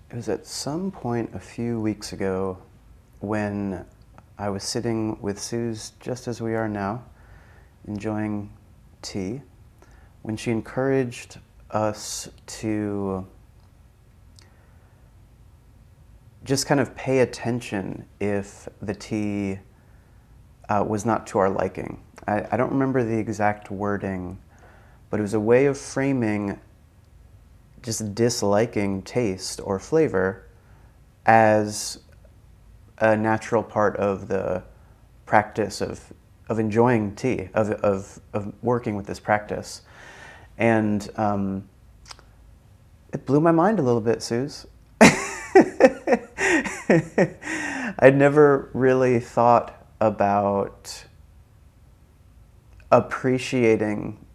It 0.10 0.15
was 0.15 0.28
at 0.28 0.48
some 0.48 0.89
point 0.89 1.30
a 1.36 1.39
few 1.39 1.80
weeks 1.80 2.13
ago 2.13 2.58
when 3.19 3.86
I 4.39 4.50
was 4.50 4.63
sitting 4.63 5.22
with 5.22 5.39
Suze 5.39 5.93
just 6.00 6.28
as 6.28 6.41
we 6.41 6.56
are 6.56 6.67
now, 6.67 7.04
enjoying 7.88 8.52
tea, 9.04 9.41
when 10.24 10.36
she 10.36 10.50
encouraged 10.50 11.38
us 11.69 12.28
to 12.48 13.28
just 16.43 16.65
kind 16.65 16.80
of 16.80 16.95
pay 16.95 17.19
attention 17.19 18.06
if 18.19 18.67
the 18.82 18.95
tea 18.95 19.60
uh, 20.69 20.84
was 20.88 21.06
not 21.06 21.28
to 21.28 21.38
our 21.38 21.50
liking. 21.50 22.02
I, 22.28 22.48
I 22.52 22.58
don't 22.58 22.72
remember 22.72 23.04
the 23.04 23.17
exact 23.17 23.69
wording, 23.69 24.39
but 25.12 25.19
it 25.19 25.24
was 25.24 25.36
a 25.36 25.39
way 25.39 25.67
of 25.67 25.78
framing 25.78 26.60
just 27.82 28.13
disliking 28.15 29.02
taste 29.02 29.62
or 29.63 29.80
flavor 29.80 30.48
as 31.26 32.00
a 32.98 33.15
natural 33.15 33.63
part 33.63 33.96
of 33.98 34.28
the 34.28 34.63
practice 35.26 35.82
of, 35.82 36.12
of 36.50 36.60
enjoying 36.60 37.15
tea, 37.15 37.50
of, 37.54 37.72
of, 37.72 38.20
of 38.34 38.54
working 38.62 38.96
with 38.96 39.06
this 39.06 39.20
practice. 39.20 39.82
And 40.58 41.10
um, 41.15 41.70
it 43.13 43.26
blew 43.26 43.39
my 43.39 43.52
mind 43.52 43.80
a 43.80 43.82
little 43.82 44.02
bit, 44.02 44.22
Suze. 44.22 44.65
I'd 48.00 48.15
never 48.15 48.70
really 48.74 49.20
thought 49.20 49.86
about 50.02 51.06
appreciating 52.92 54.26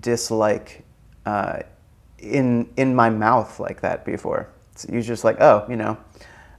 dislike 0.00 0.84
uh, 1.24 1.60
in 2.20 2.68
in 2.76 2.94
my 2.94 3.10
mouth 3.10 3.60
like 3.60 3.80
that 3.80 4.04
before. 4.04 4.48
It's 4.72 4.84
usually 4.84 5.02
just 5.02 5.24
like, 5.24 5.40
oh, 5.40 5.66
you 5.68 5.76
know, 5.76 5.98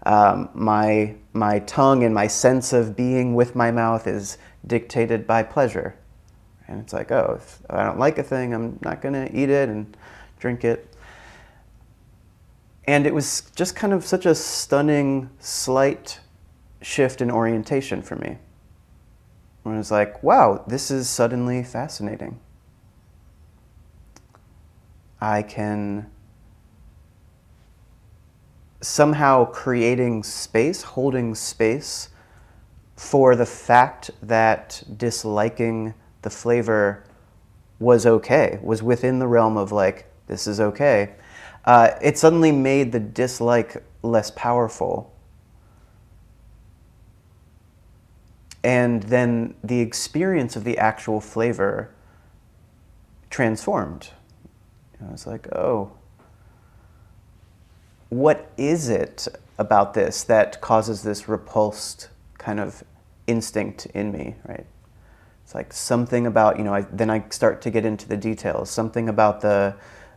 um, 0.05 0.49
my 0.53 1.15
my 1.33 1.59
tongue 1.59 2.03
and 2.03 2.13
my 2.13 2.27
sense 2.27 2.73
of 2.73 2.95
being 2.95 3.35
with 3.35 3.55
my 3.55 3.71
mouth 3.71 4.07
is 4.07 4.37
dictated 4.65 5.25
by 5.25 5.43
pleasure, 5.43 5.95
and 6.67 6.79
it's 6.79 6.93
like, 6.93 7.11
oh, 7.11 7.37
if 7.39 7.59
I 7.69 7.83
don't 7.83 7.99
like 7.99 8.17
a 8.17 8.23
thing, 8.23 8.53
I'm 8.53 8.79
not 8.81 9.01
gonna 9.01 9.29
eat 9.31 9.49
it 9.49 9.69
and 9.69 9.95
drink 10.39 10.63
it. 10.63 10.87
And 12.85 13.05
it 13.05 13.13
was 13.13 13.51
just 13.55 13.75
kind 13.75 13.93
of 13.93 14.05
such 14.05 14.25
a 14.25 14.33
stunning, 14.33 15.29
slight 15.39 16.19
shift 16.81 17.21
in 17.21 17.29
orientation 17.29 18.01
for 18.01 18.15
me. 18.15 18.37
When 19.63 19.75
it 19.75 19.77
was 19.77 19.91
like, 19.91 20.23
wow, 20.23 20.63
this 20.67 20.89
is 20.89 21.07
suddenly 21.07 21.63
fascinating. 21.63 22.39
I 25.21 25.43
can 25.43 26.09
somehow 28.81 29.45
creating 29.45 30.23
space, 30.23 30.81
holding 30.81 31.35
space 31.35 32.09
for 32.95 33.35
the 33.35 33.45
fact 33.45 34.09
that 34.23 34.83
disliking 34.97 35.93
the 36.23 36.29
flavor 36.29 37.03
was 37.79 38.05
okay, 38.05 38.59
was 38.61 38.81
within 38.81 39.19
the 39.19 39.27
realm 39.27 39.57
of 39.57 39.71
like, 39.71 40.11
this 40.27 40.47
is 40.47 40.59
okay. 40.59 41.13
Uh, 41.65 41.91
it 42.01 42.17
suddenly 42.17 42.51
made 42.51 42.91
the 42.91 42.99
dislike 42.99 43.83
less 44.01 44.31
powerful. 44.31 45.13
And 48.63 49.03
then 49.03 49.55
the 49.63 49.79
experience 49.79 50.55
of 50.55 50.63
the 50.63 50.77
actual 50.77 51.19
flavor 51.21 51.93
transformed. 53.29 54.09
I 55.07 55.11
was 55.11 55.25
like, 55.25 55.47
oh, 55.55 55.91
what 58.09 58.51
is 58.57 58.89
it 58.89 59.27
about 59.57 59.93
this 59.93 60.23
that 60.23 60.59
causes 60.61 61.03
this 61.03 61.27
repulsed 61.29 62.09
kind 62.37 62.59
of 62.59 62.83
instinct 63.27 63.85
in 63.87 64.11
me, 64.11 64.35
right? 64.45 64.65
It's 65.43 65.55
like 65.55 65.73
something 65.73 66.27
about, 66.27 66.57
you 66.57 66.63
know, 66.63 66.73
I, 66.73 66.81
then 66.91 67.09
I 67.09 67.23
start 67.29 67.61
to 67.63 67.69
get 67.69 67.85
into 67.85 68.07
the 68.07 68.17
details, 68.17 68.69
something 68.69 69.09
about 69.09 69.41
the, 69.41 69.75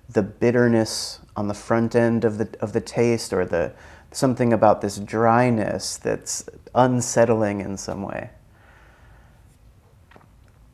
the 0.08 0.22
bitterness 0.22 1.20
on 1.36 1.48
the 1.48 1.54
front 1.54 1.94
end 1.94 2.24
of 2.24 2.38
the, 2.38 2.48
of 2.60 2.72
the 2.72 2.80
taste 2.80 3.32
or 3.32 3.44
the, 3.44 3.72
something 4.10 4.52
about 4.52 4.80
this 4.80 4.98
dryness 4.98 5.96
that's 5.96 6.48
unsettling 6.74 7.60
in 7.60 7.76
some 7.76 8.02
way. 8.02 8.30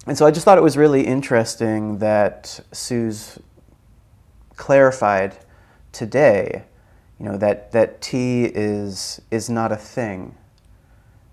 And 0.07 0.17
so 0.17 0.27
I 0.27 0.31
just 0.31 0.45
thought 0.45 0.59
it 0.59 0.63
was 0.63 0.77
really 0.77 1.07
interesting 1.07 1.99
that 1.99 2.61
Suze 2.73 3.39
clarified 4.61 5.39
today, 5.91 6.65
you 7.19 7.25
know, 7.25 7.39
that, 7.39 7.73
that 7.73 8.03
tea 8.03 8.45
is, 8.45 9.23
is 9.31 9.49
not 9.49 9.73
a 9.73 9.77
thing. 9.77 10.37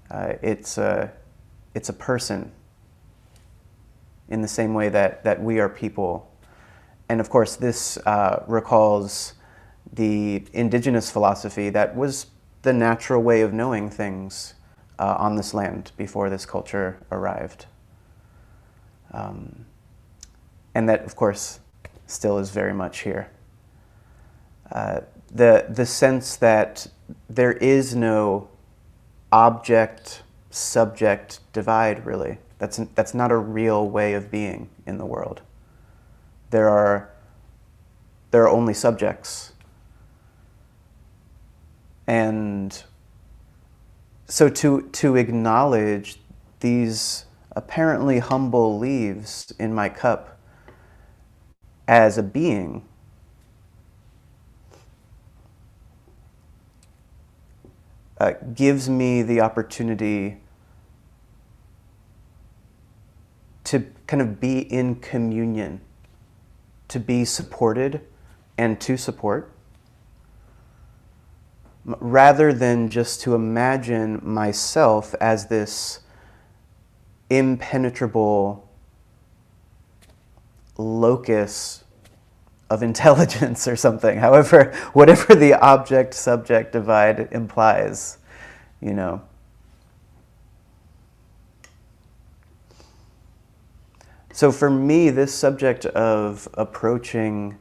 Uh, 0.09 0.33
it's, 0.41 0.77
a, 0.77 1.11
it's 1.75 1.89
a 1.89 1.93
person 1.93 2.53
in 4.29 4.41
the 4.41 4.47
same 4.47 4.73
way 4.73 4.87
that, 4.87 5.25
that 5.25 5.43
we 5.43 5.59
are 5.59 5.67
people. 5.67 6.31
And 7.09 7.19
of 7.19 7.29
course, 7.29 7.57
this 7.57 7.97
uh, 8.05 8.45
recalls 8.47 9.33
the 9.91 10.45
indigenous 10.53 11.11
philosophy 11.11 11.69
that 11.69 11.97
was 11.97 12.27
the 12.61 12.71
natural 12.71 13.21
way 13.21 13.41
of 13.41 13.51
knowing 13.51 13.89
things 13.89 14.53
uh, 14.99 15.15
on 15.19 15.35
this 15.35 15.53
land 15.53 15.91
before 15.97 16.29
this 16.29 16.45
culture 16.45 16.97
arrived. 17.11 17.65
Um, 19.11 19.65
and 20.73 20.87
that, 20.87 21.03
of 21.03 21.17
course, 21.17 21.59
still 22.07 22.37
is 22.39 22.49
very 22.49 22.73
much 22.73 22.99
here. 22.99 23.29
Uh, 24.71 25.01
the, 25.31 25.65
the 25.69 25.85
sense 25.85 26.35
that 26.37 26.87
there 27.29 27.53
is 27.53 27.95
no 27.95 28.49
object 29.31 30.23
subject 30.49 31.39
divide, 31.53 32.05
really. 32.05 32.39
That's, 32.59 32.77
that's 32.95 33.13
not 33.13 33.31
a 33.31 33.37
real 33.37 33.87
way 33.89 34.13
of 34.13 34.31
being 34.31 34.69
in 34.85 34.97
the 34.97 35.05
world. 35.05 35.41
There 36.49 36.69
are, 36.69 37.11
there 38.31 38.43
are 38.43 38.49
only 38.49 38.73
subjects. 38.73 39.53
And 42.07 42.83
so 44.27 44.49
to, 44.49 44.83
to 44.93 45.15
acknowledge 45.17 46.19
these 46.61 47.25
apparently 47.51 48.19
humble 48.19 48.79
leaves 48.79 49.53
in 49.59 49.73
my 49.73 49.89
cup 49.89 50.36
as 51.87 52.17
a 52.17 52.23
being. 52.23 52.83
Uh, 58.19 58.33
gives 58.55 58.89
me 58.89 59.21
the 59.21 59.39
opportunity 59.39 60.37
to 63.63 63.85
kind 64.07 64.21
of 64.21 64.39
be 64.39 64.59
in 64.59 64.95
communion, 64.95 65.79
to 66.87 66.99
be 66.99 67.23
supported 67.23 68.01
and 68.57 68.81
to 68.81 68.97
support, 68.97 69.51
rather 71.85 72.51
than 72.51 72.89
just 72.89 73.21
to 73.21 73.35
imagine 73.35 74.19
myself 74.23 75.13
as 75.21 75.47
this 75.47 75.99
impenetrable 77.29 78.66
locus 80.77 81.83
of 82.69 82.83
intelligence 82.83 83.67
or 83.67 83.75
something, 83.75 84.17
however, 84.19 84.73
whatever 84.93 85.35
the 85.35 85.53
object 85.53 86.13
subject 86.13 86.71
divide 86.71 87.29
implies, 87.31 88.17
you 88.81 88.93
know. 88.93 89.21
So 94.33 94.51
for 94.51 94.69
me, 94.69 95.09
this 95.09 95.33
subject 95.33 95.87
of 95.87 96.47
approaching 96.53 97.57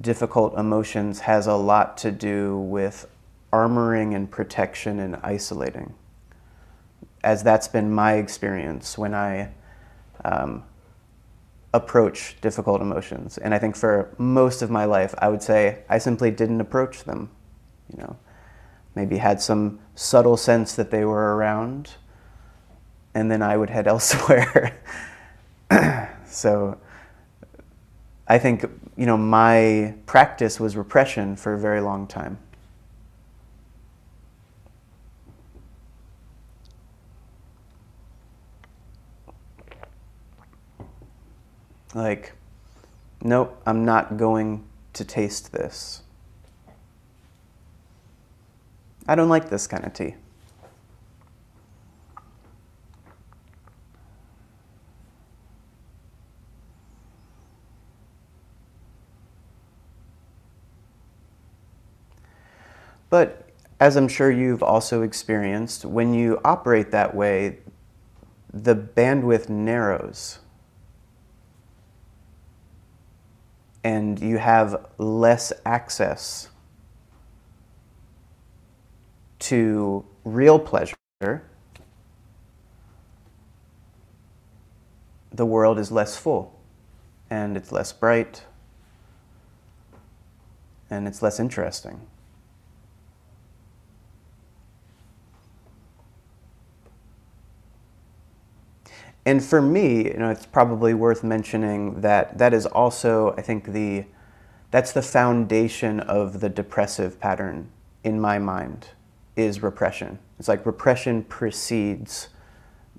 difficult 0.00 0.58
emotions 0.58 1.20
has 1.20 1.46
a 1.46 1.54
lot 1.54 1.96
to 1.98 2.10
do 2.10 2.58
with 2.58 3.06
armoring 3.52 4.16
and 4.16 4.28
protection 4.28 4.98
and 4.98 5.14
isolating, 5.22 5.94
as 7.22 7.44
that's 7.44 7.68
been 7.68 7.92
my 7.92 8.14
experience 8.14 8.98
when 8.98 9.14
I 9.14 9.50
um, 10.24 10.64
approach 11.74 12.36
difficult 12.40 12.80
emotions. 12.80 13.38
And 13.38 13.54
I 13.54 13.58
think 13.58 13.76
for 13.76 14.14
most 14.18 14.62
of 14.62 14.70
my 14.70 14.84
life, 14.84 15.14
I 15.18 15.28
would 15.28 15.42
say 15.42 15.84
I 15.88 15.98
simply 15.98 16.30
didn't 16.30 16.60
approach 16.60 17.04
them. 17.04 17.30
You 17.90 17.98
know, 17.98 18.16
maybe 18.94 19.18
had 19.18 19.40
some 19.40 19.80
subtle 19.94 20.36
sense 20.36 20.74
that 20.76 20.90
they 20.90 21.04
were 21.04 21.36
around, 21.36 21.94
and 23.14 23.30
then 23.30 23.42
I 23.42 23.56
would 23.56 23.70
head 23.70 23.86
elsewhere. 23.94 24.78
so 26.26 26.78
I 28.28 28.38
think, 28.38 28.64
you 28.96 29.06
know, 29.06 29.16
my 29.16 29.94
practice 30.06 30.60
was 30.60 30.76
repression 30.76 31.36
for 31.36 31.54
a 31.54 31.58
very 31.58 31.80
long 31.80 32.06
time. 32.06 32.38
Like, 41.94 42.32
nope, 43.22 43.60
I'm 43.66 43.84
not 43.84 44.16
going 44.16 44.64
to 44.94 45.04
taste 45.04 45.52
this. 45.52 46.02
I 49.06 49.14
don't 49.14 49.28
like 49.28 49.50
this 49.50 49.66
kind 49.66 49.84
of 49.84 49.92
tea. 49.92 50.14
But 63.12 63.50
as 63.78 63.96
I'm 63.96 64.08
sure 64.08 64.30
you've 64.30 64.62
also 64.62 65.02
experienced, 65.02 65.84
when 65.84 66.14
you 66.14 66.40
operate 66.44 66.92
that 66.92 67.14
way, 67.14 67.58
the 68.50 68.74
bandwidth 68.74 69.50
narrows. 69.50 70.38
And 73.84 74.20
you 74.20 74.38
have 74.38 74.86
less 74.98 75.52
access 75.66 76.48
to 79.40 80.04
real 80.24 80.58
pleasure. 80.58 80.94
The 85.32 85.46
world 85.46 85.78
is 85.78 85.90
less 85.90 86.16
full 86.16 86.58
and 87.28 87.56
it's 87.56 87.72
less 87.72 87.92
bright 87.92 88.44
and 90.90 91.08
it's 91.08 91.22
less 91.22 91.40
interesting. 91.40 92.00
And 99.24 99.42
for 99.42 99.62
me, 99.62 100.06
you 100.06 100.16
know, 100.16 100.30
it's 100.30 100.46
probably 100.46 100.94
worth 100.94 101.22
mentioning 101.22 102.00
that 102.00 102.38
that 102.38 102.52
is 102.52 102.66
also, 102.66 103.34
I 103.36 103.42
think, 103.42 103.72
the 103.72 104.04
that's 104.70 104.92
the 104.92 105.02
foundation 105.02 106.00
of 106.00 106.40
the 106.40 106.48
depressive 106.48 107.20
pattern 107.20 107.68
in 108.02 108.18
my 108.18 108.38
mind 108.38 108.88
is 109.36 109.62
repression. 109.62 110.18
It's 110.38 110.48
like 110.48 110.64
repression 110.64 111.24
precedes 111.24 112.28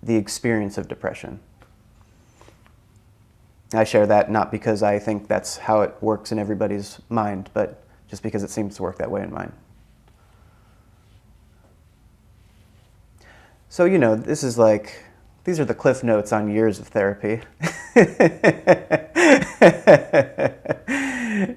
the 0.02 0.16
experience 0.16 0.78
of 0.78 0.88
depression. 0.88 1.40
I 3.74 3.84
share 3.86 4.06
that 4.06 4.30
not 4.30 4.52
because 4.52 4.84
I 4.84 5.00
think 5.00 5.28
that's 5.28 5.58
how 5.58 5.82
it 5.82 5.96
works 6.00 6.32
in 6.32 6.38
everybody's 6.38 7.00
mind, 7.10 7.50
but 7.54 7.84
just 8.08 8.22
because 8.22 8.44
it 8.44 8.52
seems 8.52 8.76
to 8.76 8.84
work 8.84 9.00
that 9.00 9.10
way 9.10 9.24
in 9.24 9.34
mine. 9.34 9.52
So, 13.70 13.86
you 13.86 13.98
know, 13.98 14.16
this 14.16 14.44
is 14.44 14.60
like 14.60 15.04
these 15.44 15.60
are 15.60 15.66
the 15.66 15.74
cliff 15.74 16.04
notes 16.04 16.32
on 16.32 16.50
years 16.50 16.80
of 16.80 16.88
therapy. 16.88 17.42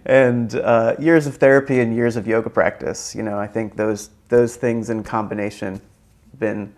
and 0.06 0.54
uh, 0.56 0.96
years 0.98 1.26
of 1.26 1.36
therapy 1.36 1.80
and 1.80 1.94
years 1.94 2.16
of 2.16 2.26
yoga 2.26 2.50
practice. 2.50 3.14
You 3.14 3.22
know, 3.22 3.38
I 3.38 3.46
think 3.46 3.76
those 3.76 4.10
those 4.28 4.56
things 4.56 4.90
in 4.90 5.04
combination 5.04 5.80
been 6.38 6.74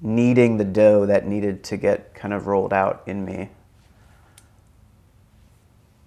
kneading 0.00 0.56
the 0.56 0.64
dough 0.64 1.06
that 1.06 1.26
needed 1.26 1.62
to 1.64 1.76
get 1.76 2.14
kind 2.14 2.34
of 2.34 2.46
rolled 2.46 2.72
out 2.72 3.02
in 3.06 3.24
me. 3.24 3.50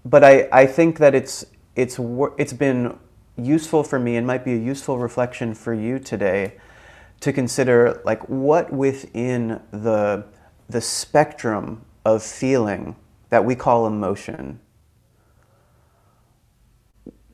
But 0.04 0.24
I, 0.24 0.50
I 0.52 0.66
think 0.66 0.98
that 0.98 1.16
it's 1.16 1.46
it's 1.76 2.00
it's 2.38 2.54
been 2.54 2.98
useful 3.38 3.84
for 3.84 3.98
me 3.98 4.16
and 4.18 4.28
might 4.28 4.44
be 4.44 4.54
a 4.54 4.58
useful 4.58 5.00
reflection 5.00 5.54
for 5.54 5.74
you 5.74 6.00
today 6.00 6.54
to 7.22 7.32
consider 7.32 8.02
like 8.04 8.28
what 8.28 8.72
within 8.74 9.62
the 9.72 10.26
the 10.70 10.82
spectrum 10.82 11.84
of 12.06 12.24
feeling 12.24 12.96
that 13.30 13.46
we 13.46 13.56
call 13.56 13.88
emotion 13.88 14.60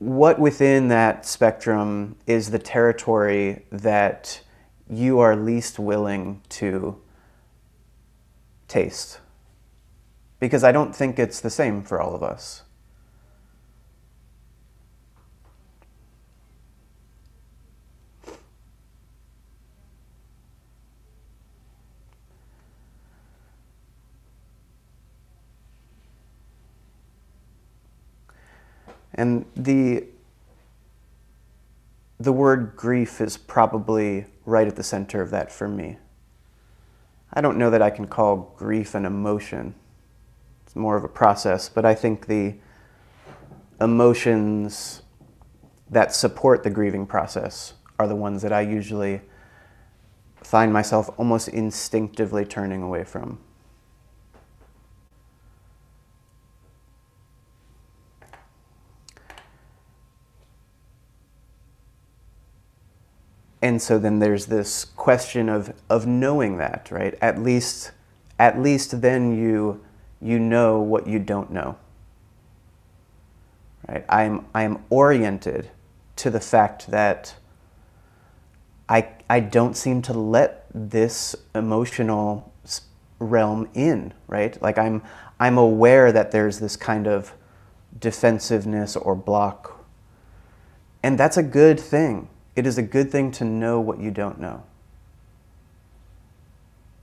what 0.00 0.38
within 0.38 0.88
that 0.88 1.26
spectrum 1.26 2.16
is 2.26 2.50
the 2.50 2.58
territory 2.58 3.66
that 3.70 4.40
you 4.88 5.18
are 5.18 5.36
least 5.36 5.78
willing 5.78 6.40
to 6.48 6.98
taste 8.66 9.20
because 10.40 10.64
I 10.64 10.72
don't 10.72 10.96
think 10.96 11.18
it's 11.18 11.40
the 11.40 11.50
same 11.50 11.82
for 11.82 12.00
all 12.00 12.14
of 12.14 12.22
us. 12.22 12.62
And 29.14 29.44
the, 29.56 30.04
the 32.18 32.32
word 32.32 32.76
grief 32.76 33.20
is 33.20 33.36
probably 33.36 34.26
right 34.44 34.66
at 34.66 34.76
the 34.76 34.82
center 34.82 35.20
of 35.20 35.30
that 35.30 35.52
for 35.52 35.68
me. 35.68 35.98
I 37.32 37.40
don't 37.40 37.58
know 37.58 37.70
that 37.70 37.82
I 37.82 37.90
can 37.90 38.06
call 38.06 38.54
grief 38.56 38.94
an 38.94 39.04
emotion. 39.04 39.74
It's 40.66 40.74
more 40.74 40.96
of 40.96 41.04
a 41.04 41.08
process, 41.08 41.68
but 41.68 41.84
I 41.84 41.94
think 41.94 42.26
the 42.26 42.54
emotions 43.80 45.02
that 45.90 46.14
support 46.14 46.62
the 46.62 46.70
grieving 46.70 47.06
process 47.06 47.74
are 47.98 48.06
the 48.06 48.16
ones 48.16 48.42
that 48.42 48.52
I 48.52 48.60
usually 48.62 49.20
find 50.42 50.72
myself 50.72 51.10
almost 51.16 51.48
instinctively 51.48 52.44
turning 52.44 52.82
away 52.82 53.04
from. 53.04 53.38
And 63.62 63.80
so 63.80 63.98
then 63.98 64.18
there's 64.18 64.46
this 64.46 64.84
question 64.84 65.48
of 65.48 65.74
of 65.88 66.06
knowing 66.06 66.56
that 66.58 66.88
right? 66.90 67.16
At 67.20 67.40
least 67.40 67.92
at 68.38 68.60
least 68.60 69.00
then 69.02 69.36
you 69.36 69.84
you 70.20 70.38
know 70.38 70.80
what 70.80 71.06
you 71.06 71.18
don't 71.18 71.50
know. 71.50 71.76
Right? 73.88 74.04
I'm 74.08 74.46
i'm 74.54 74.84
oriented 74.88 75.70
to 76.16 76.30
the 76.30 76.40
fact 76.40 76.90
that 76.90 77.34
i 78.88 79.08
i 79.28 79.40
don't 79.40 79.76
seem 79.76 80.02
to 80.02 80.12
let 80.12 80.66
this 80.74 81.34
emotional 81.54 82.52
realm 83.18 83.68
in 83.74 84.14
right? 84.26 84.60
Like 84.62 84.78
i'm 84.78 85.02
i'm 85.38 85.58
aware 85.58 86.12
that 86.12 86.30
there's 86.30 86.60
this 86.60 86.76
kind 86.76 87.06
of 87.06 87.34
defensiveness 87.98 88.96
or 88.96 89.14
block. 89.14 89.84
And 91.02 91.18
that's 91.18 91.36
a 91.36 91.42
good 91.42 91.80
thing 91.80 92.28
it 92.56 92.66
is 92.66 92.78
a 92.78 92.82
good 92.82 93.10
thing 93.10 93.30
to 93.32 93.44
know 93.44 93.80
what 93.80 94.00
you 94.00 94.10
don't 94.10 94.40
know. 94.40 94.62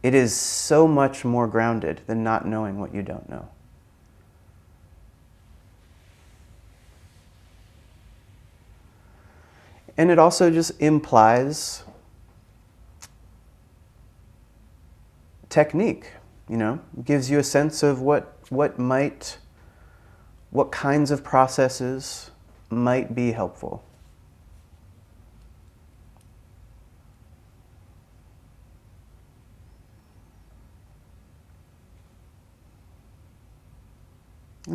It 0.04 0.14
is 0.14 0.36
so 0.36 0.88
much 0.88 1.26
more 1.26 1.48
grounded 1.48 2.02
than 2.08 2.24
not 2.24 2.48
knowing 2.48 2.80
what 2.80 2.94
you 2.94 3.02
don't 3.02 3.28
know. 3.30 3.50
And 9.98 10.12
it 10.12 10.20
also 10.20 10.52
just 10.52 10.80
implies 10.80 11.84
technique, 15.50 16.12
you 16.48 16.58
know, 16.58 16.80
gives 17.04 17.32
you 17.32 17.40
a 17.40 17.44
sense 17.44 17.82
of 17.82 18.00
what, 18.00 18.38
what 18.50 18.78
might, 18.78 19.40
what 20.52 20.72
kinds 20.72 21.10
of 21.10 21.24
processes 21.24 22.30
might 22.70 23.16
be 23.16 23.32
helpful. 23.32 23.84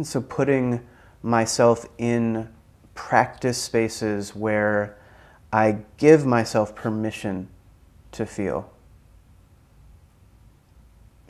And 0.03 0.07
so 0.09 0.21
putting 0.21 0.81
myself 1.23 1.87
in 1.97 2.49
practice 2.93 3.57
spaces 3.57 4.35
where 4.35 4.99
I 5.53 5.85
give 5.97 6.27
myself 6.27 6.75
permission 6.75 7.49
to 8.11 8.27
feel 8.27 8.73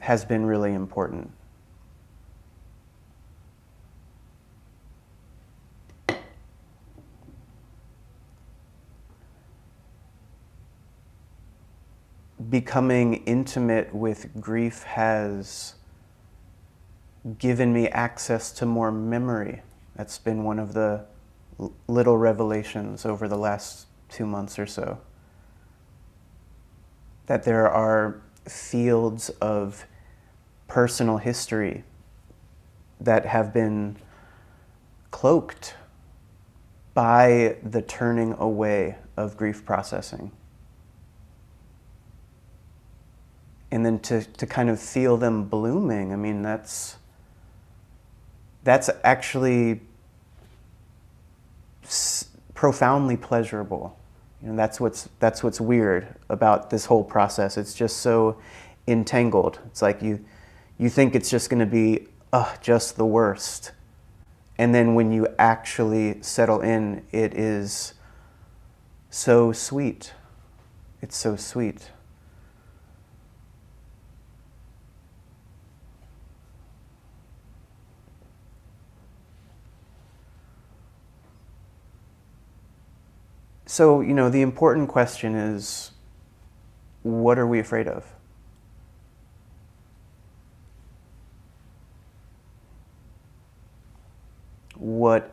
has 0.00 0.24
been 0.24 0.46
really 0.46 0.72
important. 0.72 1.32
Becoming 12.48 13.22
intimate 13.26 13.94
with 13.94 14.40
grief 14.40 14.84
has 14.84 15.74
given 17.38 17.72
me 17.72 17.88
access 17.88 18.50
to 18.52 18.66
more 18.66 18.90
memory. 18.90 19.62
That's 19.96 20.18
been 20.18 20.44
one 20.44 20.58
of 20.58 20.74
the 20.74 21.04
little 21.86 22.16
revelations 22.16 23.04
over 23.04 23.28
the 23.28 23.36
last 23.36 23.86
two 24.08 24.26
months 24.26 24.58
or 24.58 24.66
so. 24.66 24.98
That 27.26 27.44
there 27.44 27.68
are 27.68 28.20
fields 28.48 29.30
of 29.40 29.86
personal 30.66 31.18
history 31.18 31.84
that 33.00 33.26
have 33.26 33.52
been 33.52 33.96
cloaked 35.10 35.74
by 36.94 37.56
the 37.62 37.82
turning 37.82 38.34
away 38.34 38.96
of 39.16 39.36
grief 39.36 39.64
processing. 39.64 40.32
And 43.70 43.86
then 43.86 43.98
to, 44.00 44.24
to 44.24 44.46
kind 44.46 44.68
of 44.68 44.80
feel 44.80 45.16
them 45.16 45.44
blooming, 45.44 46.12
I 46.12 46.16
mean, 46.16 46.42
that's 46.42 46.96
that's 48.64 48.90
actually 49.04 49.80
profoundly 52.54 53.16
pleasurable. 53.16 53.98
You 54.42 54.50
know, 54.50 54.56
that's 54.56 54.80
what's, 54.80 55.08
that's 55.18 55.42
what's 55.42 55.60
weird 55.60 56.14
about 56.28 56.70
this 56.70 56.86
whole 56.86 57.04
process. 57.04 57.56
It's 57.56 57.74
just 57.74 57.98
so 57.98 58.38
entangled. 58.86 59.58
It's 59.66 59.82
like 59.82 60.02
you, 60.02 60.24
you 60.78 60.88
think 60.88 61.14
it's 61.14 61.30
just 61.30 61.50
going 61.50 61.60
to 61.60 61.66
be 61.66 62.08
uh, 62.32 62.54
just 62.60 62.96
the 62.96 63.06
worst. 63.06 63.72
And 64.58 64.74
then 64.74 64.94
when 64.94 65.12
you 65.12 65.28
actually 65.38 66.22
settle 66.22 66.60
in, 66.60 67.04
it 67.12 67.34
is 67.34 67.94
so 69.10 69.52
sweet. 69.52 70.12
It's 71.00 71.16
so 71.16 71.36
sweet. 71.36 71.90
So, 83.72 84.02
you 84.02 84.12
know, 84.12 84.28
the 84.28 84.42
important 84.42 84.90
question 84.90 85.34
is 85.34 85.92
what 87.02 87.38
are 87.38 87.46
we 87.46 87.58
afraid 87.58 87.88
of? 87.88 88.04
What 94.76 95.32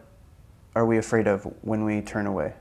are 0.74 0.86
we 0.86 0.98
afraid 0.98 1.28
of 1.28 1.54
when 1.64 1.84
we 1.84 2.00
turn 2.00 2.28
away? 2.28 2.54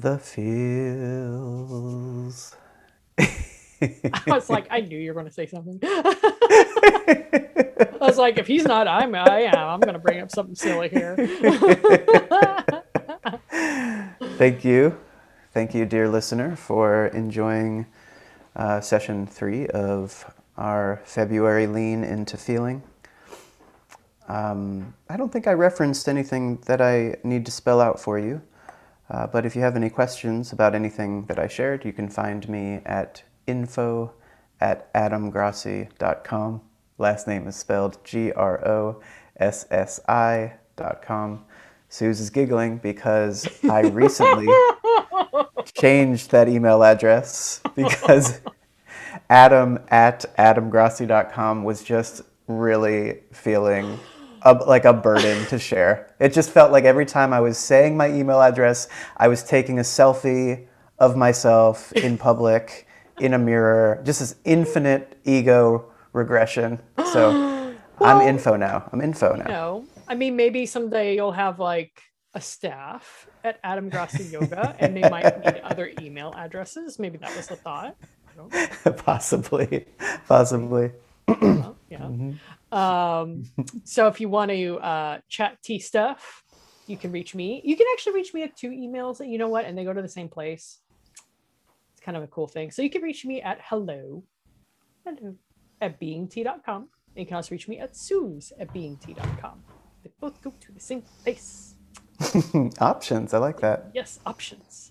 The 0.00 0.18
feels. 0.18 0.36
I 3.18 4.22
was 4.28 4.48
like, 4.48 4.66
I 4.70 4.80
knew 4.80 4.96
you 4.96 5.10
were 5.10 5.14
going 5.14 5.26
to 5.26 5.32
say 5.32 5.46
something. 5.46 5.78
I 5.82 6.86
was 8.00 8.16
like, 8.16 8.38
if 8.38 8.46
he's 8.46 8.64
not, 8.64 8.88
I'm, 8.88 9.14
I 9.14 9.42
am. 9.42 9.58
I'm 9.58 9.80
going 9.80 9.92
to 9.92 9.98
bring 9.98 10.22
up 10.22 10.30
something 10.30 10.54
silly 10.54 10.88
here. 10.88 11.16
Thank 14.38 14.64
you. 14.64 14.98
Thank 15.52 15.74
you, 15.74 15.84
dear 15.84 16.08
listener, 16.08 16.56
for 16.56 17.08
enjoying 17.08 17.84
uh, 18.56 18.80
session 18.80 19.26
three 19.26 19.66
of 19.66 20.32
our 20.56 21.02
February 21.04 21.66
lean 21.66 22.04
into 22.04 22.38
feeling. 22.38 22.82
Um, 24.28 24.94
I 25.10 25.18
don't 25.18 25.30
think 25.30 25.46
I 25.46 25.52
referenced 25.52 26.08
anything 26.08 26.56
that 26.64 26.80
I 26.80 27.16
need 27.22 27.44
to 27.44 27.52
spell 27.52 27.82
out 27.82 28.00
for 28.00 28.18
you. 28.18 28.40
Uh, 29.10 29.26
but 29.26 29.44
if 29.44 29.56
you 29.56 29.62
have 29.62 29.74
any 29.74 29.90
questions 29.90 30.52
about 30.52 30.74
anything 30.74 31.26
that 31.26 31.38
I 31.38 31.48
shared, 31.48 31.84
you 31.84 31.92
can 31.92 32.08
find 32.08 32.48
me 32.48 32.80
at 32.86 33.24
info 33.46 34.12
at 34.60 34.92
adamgrossi.com. 34.94 36.60
Last 36.96 37.26
name 37.26 37.48
is 37.48 37.56
spelled 37.56 38.04
G 38.04 38.30
R 38.32 38.66
O 38.66 39.02
S 39.36 39.66
S 39.70 39.98
I 40.08 40.52
dot 40.76 41.02
com. 41.02 41.44
Suze 41.88 42.20
is 42.20 42.30
giggling 42.30 42.76
because 42.78 43.48
I 43.68 43.80
recently 43.80 44.46
changed 45.74 46.30
that 46.30 46.48
email 46.48 46.84
address 46.84 47.60
because 47.74 48.40
adam 49.28 49.80
at 49.88 50.24
adamgrossi.com 50.38 51.64
was 51.64 51.82
just 51.82 52.22
really 52.46 53.22
feeling 53.32 53.98
a, 54.42 54.54
like 54.54 54.84
a 54.84 54.92
burden 54.92 55.46
to 55.46 55.58
share. 55.58 56.14
It 56.18 56.32
just 56.32 56.50
felt 56.50 56.72
like 56.72 56.84
every 56.84 57.06
time 57.06 57.32
I 57.32 57.40
was 57.40 57.58
saying 57.58 57.96
my 57.96 58.08
email 58.10 58.40
address, 58.40 58.88
I 59.16 59.28
was 59.28 59.42
taking 59.42 59.78
a 59.78 59.82
selfie 59.82 60.66
of 60.98 61.16
myself 61.16 61.92
in 61.92 62.18
public 62.18 62.86
in 63.20 63.34
a 63.34 63.38
mirror. 63.38 64.02
Just 64.04 64.20
this 64.20 64.36
infinite 64.44 65.18
ego 65.24 65.90
regression. 66.12 66.80
So 67.12 67.48
Well, 68.00 68.18
I'm 68.18 68.26
info 68.26 68.56
now. 68.56 68.88
I'm 68.92 69.02
info 69.02 69.34
now. 69.34 69.44
No, 69.44 69.84
I 70.08 70.14
mean, 70.14 70.34
maybe 70.34 70.64
someday 70.64 71.14
you'll 71.14 71.32
have 71.32 71.60
like 71.60 72.02
a 72.34 72.40
staff 72.40 73.28
at 73.44 73.60
Adam 73.62 73.90
Grossi 73.90 74.24
Yoga 74.24 74.74
and 74.80 74.96
they 74.96 75.08
might 75.08 75.44
need 75.44 75.60
other 75.62 75.92
email 76.00 76.32
addresses. 76.34 76.98
Maybe 76.98 77.18
that 77.18 77.36
was 77.36 77.48
the 77.48 77.56
thought. 77.56 77.96
Know. 78.36 78.92
possibly, 78.92 79.84
possibly. 80.26 80.92
Well, 81.28 81.76
yeah. 81.90 81.98
Mm-hmm. 81.98 82.32
Um, 82.72 83.44
so 83.84 84.06
if 84.06 84.20
you 84.20 84.28
want 84.28 84.50
to 84.50 84.78
uh, 84.78 85.18
chat 85.28 85.58
tea 85.62 85.78
stuff, 85.78 86.44
you 86.86 86.96
can 86.96 87.12
reach 87.12 87.34
me. 87.34 87.62
You 87.64 87.76
can 87.76 87.86
actually 87.92 88.14
reach 88.14 88.34
me 88.34 88.42
at 88.42 88.56
two 88.56 88.70
emails. 88.70 89.20
And 89.20 89.30
you 89.30 89.38
know 89.38 89.48
what? 89.48 89.64
And 89.64 89.76
they 89.76 89.84
go 89.84 89.92
to 89.92 90.02
the 90.02 90.08
same 90.08 90.28
place. 90.28 90.80
It's 91.92 92.04
kind 92.04 92.16
of 92.16 92.22
a 92.22 92.26
cool 92.26 92.46
thing. 92.46 92.70
So 92.70 92.82
you 92.82 92.90
can 92.90 93.02
reach 93.02 93.24
me 93.24 93.40
at 93.42 93.60
hello, 93.62 94.24
hello 95.04 95.36
at 95.80 96.00
beingtea.com. 96.00 96.88
And 97.14 97.16
you 97.16 97.26
can 97.26 97.36
also 97.36 97.52
reach 97.52 97.68
me 97.68 97.78
at 97.78 97.96
suze 97.96 98.52
at 98.58 98.72
beingtea.com. 98.72 99.62
They 100.02 100.10
both 100.20 100.40
go 100.42 100.52
to 100.60 100.72
the 100.72 100.80
same 100.80 101.02
place. 101.22 101.74
Options. 102.80 103.34
I 103.34 103.38
like 103.38 103.60
that. 103.60 103.90
Yes, 103.94 104.20
options. 104.26 104.89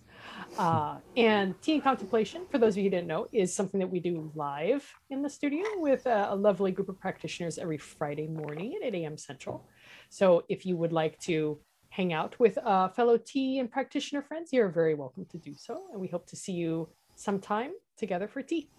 Uh, 0.60 0.98
and 1.16 1.60
Tea 1.62 1.76
and 1.76 1.84
Contemplation, 1.84 2.46
for 2.52 2.58
those 2.58 2.74
of 2.74 2.80
you 2.80 2.84
who 2.84 2.90
didn't 2.90 3.08
know, 3.08 3.28
is 3.32 3.56
something 3.56 3.80
that 3.80 3.90
we 3.90 4.02
do 4.02 4.30
live 4.36 4.86
in 5.10 5.22
the 5.22 5.30
studio 5.30 5.64
with 5.78 6.06
uh, 6.06 6.28
a 6.30 6.36
lovely 6.36 6.74
group 6.74 6.90
of 6.90 7.00
practitioners 7.00 7.58
every 7.58 7.78
Friday 7.78 8.28
morning 8.28 8.76
at 8.76 8.86
8 8.94 8.96
a.m. 8.96 9.18
Central. 9.18 9.66
So 10.10 10.44
if 10.50 10.66
you 10.66 10.76
would 10.76 10.92
like 10.92 11.18
to 11.22 11.58
hang 11.92 12.12
out 12.12 12.38
with 12.40 12.58
uh, 12.58 12.90
fellow 12.90 13.18
tea 13.18 13.60
and 13.60 13.72
practitioner 13.72 14.22
friends, 14.22 14.52
you're 14.52 14.68
very 14.68 14.96
welcome 14.96 15.26
to 15.32 15.38
do 15.38 15.54
so. 15.56 15.84
And 15.94 16.02
we 16.02 16.10
hope 16.10 16.28
to 16.28 16.36
see 16.36 16.54
you 16.54 16.90
sometime 17.16 17.72
together 17.98 18.28
for 18.28 18.42
tea. 18.42 18.70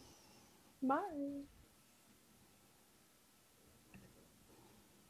Bye. 0.83 0.99